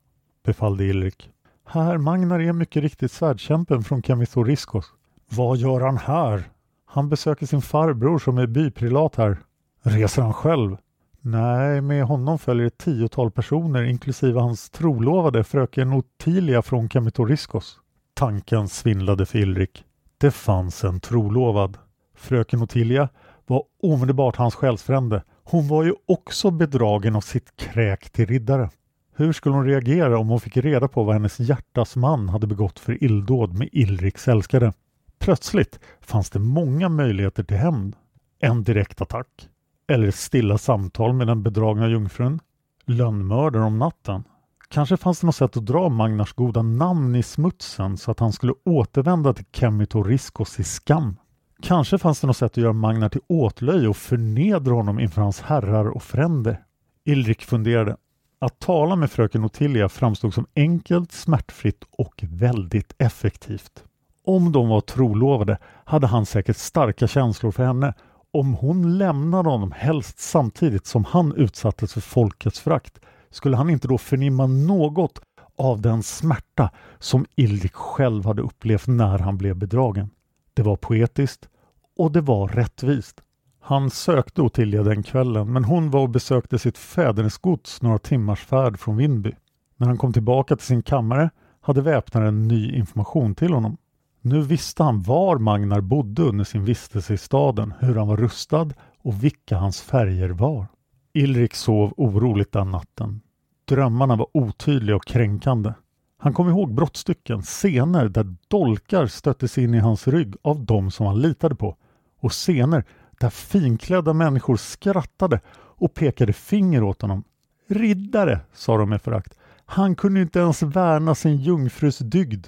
befallde 0.45 0.83
Ilrik. 0.85 1.29
Herr 1.65 1.97
Magnar 1.97 2.39
är 2.39 2.53
mycket 2.53 2.83
riktigt 2.83 3.11
svärdkämpen 3.11 3.83
från 3.83 4.01
Kemithoriskos. 4.01 4.85
Vad 5.29 5.57
gör 5.57 5.81
han 5.81 5.97
här? 5.97 6.43
Han 6.85 7.09
besöker 7.09 7.45
sin 7.45 7.61
farbror 7.61 8.19
som 8.19 8.37
är 8.37 8.47
byprilat 8.47 9.15
här. 9.15 9.37
Reser 9.81 10.21
han 10.21 10.33
själv? 10.33 10.77
Nej, 11.21 11.81
med 11.81 12.03
honom 12.03 12.39
följer 12.39 12.67
ett 12.67 12.77
tiotal 12.77 13.31
personer 13.31 13.83
inklusive 13.83 14.39
hans 14.39 14.69
trolovade 14.69 15.43
fröken 15.43 15.93
Ottilia 15.93 16.61
från 16.61 16.89
Kemitoriskos. 16.89 17.79
Tanken 18.13 18.67
svindlade 18.67 19.25
för 19.25 19.39
Ilrik. 19.39 19.83
Det 20.17 20.31
fanns 20.31 20.83
en 20.83 20.99
trolovad. 20.99 21.77
Fröken 22.15 22.61
Ottilia 22.61 23.09
var 23.47 23.63
omedelbart 23.83 24.35
hans 24.35 24.55
själsfrände. 24.55 25.23
Hon 25.43 25.67
var 25.67 25.83
ju 25.83 25.93
också 26.05 26.51
bedragen 26.51 27.15
av 27.15 27.21
sitt 27.21 27.55
kräk 27.55 28.09
till 28.09 28.25
riddare. 28.25 28.69
Hur 29.15 29.33
skulle 29.33 29.55
hon 29.55 29.65
reagera 29.65 30.19
om 30.19 30.29
hon 30.29 30.39
fick 30.39 30.57
reda 30.57 30.87
på 30.87 31.03
vad 31.03 31.15
hennes 31.15 31.39
hjärtas 31.39 31.95
man 31.95 32.29
hade 32.29 32.47
begått 32.47 32.79
för 32.79 33.03
illdåd 33.03 33.53
med 33.53 33.69
Ilriks 33.71 34.27
älskade? 34.27 34.73
Plötsligt 35.19 35.79
fanns 36.01 36.29
det 36.29 36.39
många 36.39 36.89
möjligheter 36.89 37.43
till 37.43 37.57
hämnd. 37.57 37.95
En 38.39 38.63
direkt 38.63 39.01
attack, 39.01 39.49
eller 39.89 40.11
stilla 40.11 40.57
samtal 40.57 41.13
med 41.13 41.27
den 41.27 41.43
bedragna 41.43 41.87
jungfrun. 41.87 42.39
Lönnmördare 42.85 43.63
om 43.63 43.79
natten. 43.79 44.23
Kanske 44.69 44.97
fanns 44.97 45.19
det 45.19 45.25
något 45.25 45.35
sätt 45.35 45.57
att 45.57 45.65
dra 45.65 45.89
Magnars 45.89 46.33
goda 46.33 46.61
namn 46.61 47.15
i 47.15 47.23
smutsen 47.23 47.97
så 47.97 48.11
att 48.11 48.19
han 48.19 48.33
skulle 48.33 48.53
återvända 48.65 49.33
till 49.33 49.45
Kemito 49.51 50.03
Riskos 50.03 50.59
i 50.59 50.63
skam. 50.63 51.15
Kanske 51.61 51.97
fanns 51.97 52.21
det 52.21 52.27
något 52.27 52.37
sätt 52.37 52.51
att 52.51 52.57
göra 52.57 52.73
Magnar 52.73 53.09
till 53.09 53.21
åtlöje 53.27 53.87
och 53.87 53.97
förnedra 53.97 54.73
honom 54.73 54.99
inför 54.99 55.21
hans 55.21 55.41
herrar 55.41 55.85
och 55.85 56.03
fränder. 56.03 56.63
Ilrik 57.05 57.41
funderade. 57.41 57.95
Att 58.39 58.59
tala 58.59 58.95
med 58.95 59.11
fröken 59.11 59.43
Ottilia 59.43 59.89
framstod 59.89 60.33
som 60.33 60.45
enkelt, 60.55 61.11
smärtfritt 61.11 61.83
och 61.91 62.23
väldigt 62.23 62.93
effektivt. 62.97 63.83
Om 64.25 64.51
de 64.51 64.69
var 64.69 64.81
trolovade 64.81 65.57
hade 65.85 66.07
han 66.07 66.25
säkert 66.25 66.57
starka 66.57 67.07
känslor 67.07 67.51
för 67.51 67.65
henne 67.65 67.93
om 68.31 68.53
hon 68.53 68.97
lämnade 68.97 69.49
honom 69.49 69.71
helst 69.71 70.19
samtidigt 70.19 70.85
som 70.85 71.05
han 71.05 71.33
utsattes 71.35 71.93
för 71.93 72.01
folkets 72.01 72.59
frakt 72.59 72.99
skulle 73.29 73.57
han 73.57 73.69
inte 73.69 73.87
då 73.87 73.97
förnimma 73.97 74.47
något 74.47 75.21
av 75.57 75.81
den 75.81 76.03
smärta 76.03 76.71
som 76.99 77.25
Ildik 77.35 77.73
själv 77.73 78.25
hade 78.25 78.41
upplevt 78.41 78.87
när 78.87 79.19
han 79.19 79.37
blev 79.37 79.55
bedragen. 79.55 80.09
Det 80.53 80.61
var 80.61 80.75
poetiskt 80.75 81.49
och 81.97 82.11
det 82.11 82.21
var 82.21 82.47
rättvist. 82.47 83.21
Han 83.61 83.89
sökte 83.89 84.41
Ottilia 84.41 84.83
den 84.83 85.03
kvällen 85.03 85.53
men 85.53 85.63
hon 85.63 85.91
var 85.91 86.01
och 86.01 86.09
besökte 86.09 86.59
sitt 86.59 86.77
fädernesgods 86.77 87.81
några 87.81 87.97
timmars 87.99 88.45
färd 88.45 88.79
från 88.79 88.97
Vindby. 88.97 89.31
När 89.77 89.87
han 89.87 89.97
kom 89.97 90.13
tillbaka 90.13 90.55
till 90.55 90.65
sin 90.65 90.83
kammare 90.83 91.29
hade 91.61 91.81
väpnaren 91.81 92.47
ny 92.47 92.71
information 92.75 93.35
till 93.35 93.53
honom. 93.53 93.77
Nu 94.21 94.41
visste 94.41 94.83
han 94.83 95.01
var 95.01 95.37
Magnar 95.37 95.81
bodde 95.81 96.23
under 96.23 96.45
sin 96.45 96.65
vistelse 96.65 97.13
i 97.13 97.17
staden, 97.17 97.73
hur 97.79 97.95
han 97.95 98.07
var 98.07 98.17
rustad 98.17 98.69
och 98.97 99.23
vilka 99.23 99.57
hans 99.57 99.81
färger 99.81 100.29
var. 100.29 100.67
Ilrik 101.13 101.55
sov 101.55 101.93
oroligt 101.97 102.51
den 102.51 102.71
natten. 102.71 103.21
Drömmarna 103.65 104.15
var 104.15 104.27
otydliga 104.33 104.95
och 104.95 105.05
kränkande. 105.05 105.73
Han 106.17 106.33
kom 106.33 106.49
ihåg 106.49 106.73
brottstycken, 106.73 107.41
scener 107.41 108.09
där 108.09 108.35
dolkar 108.47 109.07
stöttes 109.07 109.57
in 109.57 109.73
i 109.73 109.79
hans 109.79 110.07
rygg 110.07 110.35
av 110.41 110.65
de 110.65 110.91
som 110.91 111.05
han 111.05 111.21
litade 111.21 111.55
på 111.55 111.75
och 112.19 112.31
scener 112.31 112.83
där 113.19 113.29
finklädda 113.29 114.13
människor 114.13 114.57
skrattade 114.57 115.39
och 115.51 115.93
pekade 115.93 116.33
finger 116.33 116.83
åt 116.83 117.01
honom. 117.01 117.23
Riddare, 117.67 118.39
sa 118.53 118.77
de 118.77 118.89
med 118.89 119.01
förakt. 119.01 119.33
Han 119.65 119.95
kunde 119.95 120.21
inte 120.21 120.39
ens 120.39 120.63
värna 120.63 121.15
sin 121.15 121.37
jungfrus 121.37 121.97
dygd. 121.99 122.47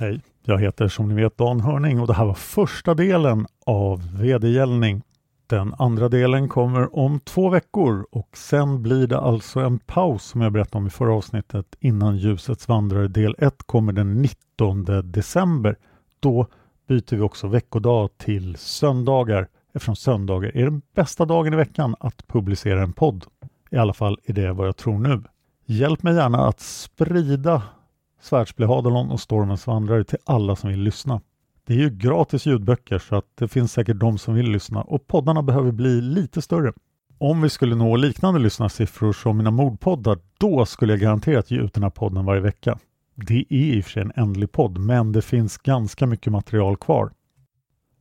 Hej, 0.00 0.20
jag 0.42 0.58
heter 0.58 0.88
som 0.88 1.08
ni 1.08 1.14
vet 1.14 1.38
Dan 1.38 1.60
Hörning 1.60 2.00
och 2.00 2.06
det 2.06 2.14
här 2.14 2.24
var 2.24 2.34
första 2.34 2.94
delen 2.94 3.46
av 3.66 4.18
vedergällning. 4.18 5.02
Den 5.46 5.74
andra 5.78 6.08
delen 6.08 6.48
kommer 6.48 6.98
om 6.98 7.20
två 7.20 7.48
veckor 7.48 8.06
och 8.10 8.36
sen 8.36 8.82
blir 8.82 9.06
det 9.06 9.18
alltså 9.18 9.60
en 9.60 9.78
paus 9.78 10.24
som 10.24 10.40
jag 10.40 10.52
berättade 10.52 10.78
om 10.78 10.86
i 10.86 10.90
förra 10.90 11.14
avsnittet 11.14 11.76
innan 11.80 12.16
Ljusets 12.16 12.68
vandrare 12.68 13.08
del 13.08 13.34
1 13.38 13.54
kommer 13.66 13.92
den 13.92 14.22
19 14.22 14.84
december. 15.04 15.76
Då 16.20 16.46
byter 16.88 17.16
vi 17.16 17.20
också 17.20 17.48
veckodag 17.48 18.10
till 18.18 18.56
söndagar 18.56 19.48
eftersom 19.74 19.96
söndagar 19.96 20.56
är 20.56 20.64
den 20.64 20.82
bästa 20.94 21.24
dagen 21.24 21.52
i 21.52 21.56
veckan 21.56 21.94
att 22.00 22.26
publicera 22.26 22.82
en 22.82 22.92
podd. 22.92 23.24
I 23.70 23.76
alla 23.76 23.92
fall 23.92 24.18
är 24.24 24.32
det 24.32 24.52
vad 24.52 24.66
jag 24.66 24.76
tror 24.76 24.98
nu. 24.98 25.22
Hjälp 25.66 26.02
mig 26.02 26.14
gärna 26.14 26.48
att 26.48 26.60
sprida 26.60 27.62
Svärdsblehadalon 28.20 29.10
och 29.10 29.20
Stormens 29.20 29.66
vandrare 29.66 30.04
till 30.04 30.18
alla 30.24 30.56
som 30.56 30.70
vill 30.70 30.80
lyssna. 30.80 31.20
Det 31.64 31.74
är 31.74 31.78
ju 31.78 31.90
gratis 31.90 32.46
ljudböcker 32.46 32.98
så 32.98 33.16
att 33.16 33.26
det 33.34 33.48
finns 33.48 33.72
säkert 33.72 34.00
de 34.00 34.18
som 34.18 34.34
vill 34.34 34.50
lyssna 34.50 34.82
och 34.82 35.06
poddarna 35.06 35.42
behöver 35.42 35.72
bli 35.72 36.00
lite 36.00 36.42
större. 36.42 36.72
Om 37.18 37.42
vi 37.42 37.50
skulle 37.50 37.74
nå 37.74 37.96
liknande 37.96 38.40
lyssnarsiffror 38.40 39.12
som 39.12 39.36
mina 39.36 39.50
mordpoddar, 39.50 40.18
då 40.38 40.66
skulle 40.66 40.92
jag 40.92 41.00
garanterat 41.00 41.50
ge 41.50 41.58
ut 41.58 41.74
den 41.74 41.82
här 41.82 41.90
podden 41.90 42.24
varje 42.24 42.40
vecka. 42.40 42.78
Det 43.14 43.34
är 43.34 43.44
i 43.52 43.80
och 43.80 43.84
för 43.84 43.90
sig 43.90 44.02
en 44.02 44.12
ändlig 44.16 44.52
podd, 44.52 44.78
men 44.78 45.12
det 45.12 45.22
finns 45.22 45.58
ganska 45.58 46.06
mycket 46.06 46.32
material 46.32 46.76
kvar. 46.76 47.10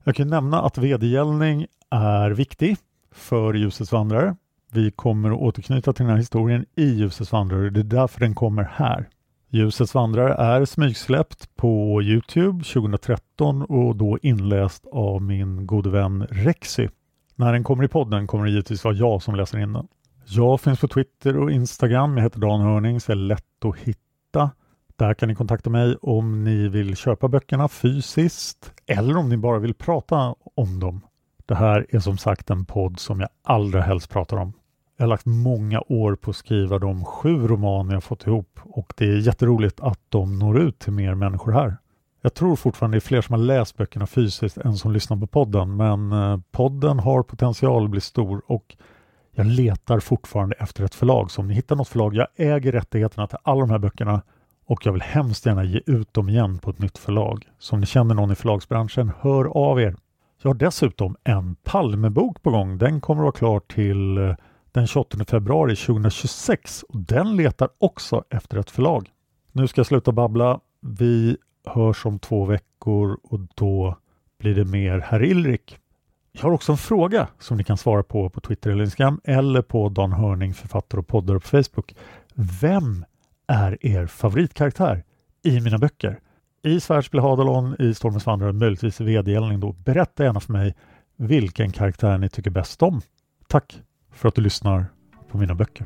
Jag 0.04 0.16
kan 0.16 0.28
nämna 0.28 0.62
att 0.62 0.78
vedergällning 0.78 1.66
är 1.90 2.32
viktig 2.32 2.78
för 3.12 3.54
Ljusets 3.54 3.92
vandrare. 3.92 4.36
Vi 4.72 4.92
kommer 4.92 5.32
att 5.32 5.40
återknyta 5.40 5.94
till 5.94 6.04
den 6.06 6.12
här 6.12 6.18
historien 6.18 6.66
i 6.76 6.86
Ljusets 6.86 7.32
vandrare. 7.32 7.70
Det 7.70 7.80
är 7.80 7.84
därför 7.84 8.20
den 8.20 8.36
kommer 8.36 8.64
här. 8.64 9.10
Ljusets 9.50 9.96
vandrare 9.96 10.34
är 10.34 10.66
smygsläppt 10.66 11.56
på 11.56 12.02
Youtube 12.02 12.64
2013 12.64 13.62
och 13.62 13.96
då 13.96 14.18
inläst 14.22 14.86
av 14.92 15.22
min 15.22 15.68
gode 15.68 15.90
vän 15.90 16.28
Rexy. 16.30 16.88
När 17.36 17.54
den 17.54 17.64
kommer 17.64 17.84
i 17.84 17.88
podden 17.88 18.28
kommer 18.28 18.46
det 18.46 18.52
givetvis 18.52 18.84
vara 18.84 18.94
jag 18.94 19.22
som 19.22 19.36
läser 19.36 19.60
in 19.60 19.74
den. 19.74 19.88
Jag 20.26 20.62
finns 20.62 20.80
på 20.80 20.88
Twitter 20.88 21.38
och 21.38 21.52
Instagram. 21.52 22.18
Jag 22.18 22.24
heter 22.24 22.40
Dan 22.40 22.62
Hörning 22.62 23.00
så 23.00 23.12
är 23.12 23.16
lätt 23.16 23.66
att 23.66 23.78
hitta. 23.78 24.52
Där 24.96 25.14
kan 25.14 25.30
ni 25.30 25.36
kontakta 25.36 25.70
mig 25.70 25.96
om 26.02 26.44
ni 26.44 26.68
vill 26.68 26.96
köpa 26.96 27.28
böckerna 27.28 27.68
fysiskt 27.68 28.74
eller 28.86 29.18
om 29.18 29.30
ni 29.30 29.38
bara 29.38 29.60
vill 29.60 29.74
prata 29.74 30.36
om 30.56 30.80
dem. 30.80 31.02
Det 31.46 31.56
här 31.56 31.86
är 31.90 32.00
som 32.00 32.18
sagt 32.18 32.50
en 32.50 32.66
podd 32.66 33.00
som 33.00 33.20
jag 33.20 33.30
allra 33.44 33.82
helst 33.82 34.10
pratar 34.10 34.38
om. 34.38 34.54
Jag 34.98 35.06
har 35.06 35.10
lagt 35.10 35.26
många 35.26 35.82
år 35.88 36.16
på 36.16 36.30
att 36.30 36.36
skriva 36.36 36.80
de 36.80 37.06
sju 37.06 37.48
romaner 37.48 37.94
jag 37.94 38.04
fått 38.04 38.28
ihop 38.28 38.60
och 38.64 38.94
det 38.98 39.06
är 39.06 39.18
jätteroligt 39.18 39.80
att 39.80 40.00
de 40.10 40.40
når 40.40 40.60
ut 40.60 40.80
till 40.80 40.94
mer 40.94 41.16
människor 41.16 41.52
här. 41.52 41.78
Jag 42.22 42.34
tror 42.34 42.56
fortfarande 42.56 42.96
det 42.96 43.00
är 43.00 43.08
fler 43.08 43.22
som 43.22 43.34
har 43.34 43.40
läst 43.40 43.78
böckerna 43.78 44.08
fysiskt 44.08 44.58
än 44.58 44.78
som 44.78 44.92
lyssnar 44.92 45.18
på 45.18 45.28
podden 45.28 45.76
men 45.76 46.12
eh, 46.12 46.40
podden 46.52 47.00
har 47.00 47.24
potential 47.24 47.84
att 47.84 47.90
bli 47.90 48.02
stor 48.02 48.42
och 48.48 48.76
jag 49.32 49.46
letar 49.46 50.00
fortfarande 50.00 50.56
efter 50.60 50.84
ett 50.84 50.96
förlag. 50.96 51.32
Så 51.32 51.42
om 51.42 51.48
ni 51.48 51.54
hittar 51.54 51.76
något 51.76 51.88
förlag, 51.88 52.16
jag 52.16 52.28
äger 52.36 52.72
rättigheterna 52.72 53.28
till 53.28 53.38
alla 53.44 53.60
de 53.60 53.70
här 53.70 53.80
böckerna 53.80 54.22
och 54.66 54.86
jag 54.86 54.92
vill 54.92 55.02
hemskt 55.02 55.46
gärna 55.46 55.64
ge 55.64 55.82
ut 55.86 56.14
dem 56.14 56.30
igen 56.30 56.60
på 56.60 56.70
ett 56.70 56.80
nytt 56.80 56.98
förlag. 56.98 57.48
Så 57.60 57.76
om 57.76 57.80
ni 57.80 57.86
känner 57.86 58.16
någon 58.16 58.32
i 58.32 58.36
förlagsbranschen, 58.36 59.12
hör 59.20 59.46
av 59.46 59.82
er. 59.82 59.96
Jag 60.42 60.50
har 60.50 60.56
dessutom 60.56 61.16
en 61.24 61.56
Palmebok 61.56 62.42
på 62.44 62.52
gång. 62.52 62.78
Den 62.78 63.02
kommer 63.02 63.22
att 63.22 63.24
vara 63.24 63.32
klar 63.32 63.60
till 63.60 64.18
eh, 64.18 64.36
den 64.78 64.88
28 64.88 65.26
februari 65.26 65.76
2026 65.76 66.84
och 66.84 67.00
den 67.00 67.36
letar 67.36 67.70
också 67.78 68.24
efter 68.30 68.58
ett 68.58 68.70
förlag. 68.70 69.10
Nu 69.52 69.68
ska 69.68 69.80
jag 69.80 69.86
sluta 69.88 70.12
babbla. 70.12 70.60
Vi 70.82 71.38
hörs 71.66 72.06
om 72.06 72.20
två 72.20 72.46
veckor 72.46 73.20
och 73.24 73.40
då 73.56 73.98
blir 74.40 74.56
det 74.56 74.66
mer 74.66 75.00
herr 75.00 75.24
Ilrik. 75.24 75.78
Jag 76.32 76.42
har 76.42 76.52
också 76.52 76.72
en 76.72 76.78
fråga 76.78 77.28
som 77.40 77.58
ni 77.58 77.64
kan 77.64 77.78
svara 77.78 78.04
på 78.04 78.30
på 78.30 78.42
Twitter 78.42 78.72
eller 78.72 78.84
Instagram 78.84 79.22
eller 79.24 79.62
på 79.62 79.90
Dan 79.90 80.12
Hörning, 80.12 80.54
författare 80.54 81.00
och 81.00 81.08
poddare 81.08 81.40
på 81.40 81.48
Facebook. 81.48 81.96
Vem 82.62 83.06
är 83.48 83.86
er 83.86 84.06
favoritkaraktär 84.06 85.04
i 85.44 85.60
mina 85.62 85.78
böcker? 85.78 86.20
I 86.64 86.80
Svärdspel 86.80 87.20
Hadalon, 87.20 87.76
i 87.80 87.94
Stormens 87.94 88.26
vandrare, 88.26 88.54
möjligtvis 88.54 89.02
i 89.02 89.04
vedergällning 89.04 89.60
då. 89.60 89.72
Berätta 89.72 90.24
gärna 90.24 90.40
för 90.40 90.54
mig 90.54 90.76
vilken 91.16 91.72
karaktär 91.72 92.18
ni 92.18 92.30
tycker 92.30 92.52
bäst 92.52 92.82
om. 92.82 93.02
Tack 93.48 93.82
för 94.18 94.28
att 94.28 94.36
du 94.36 94.42
lyssnar 94.42 94.86
på 95.32 95.38
mina 95.38 95.56
böcker. 95.56 95.86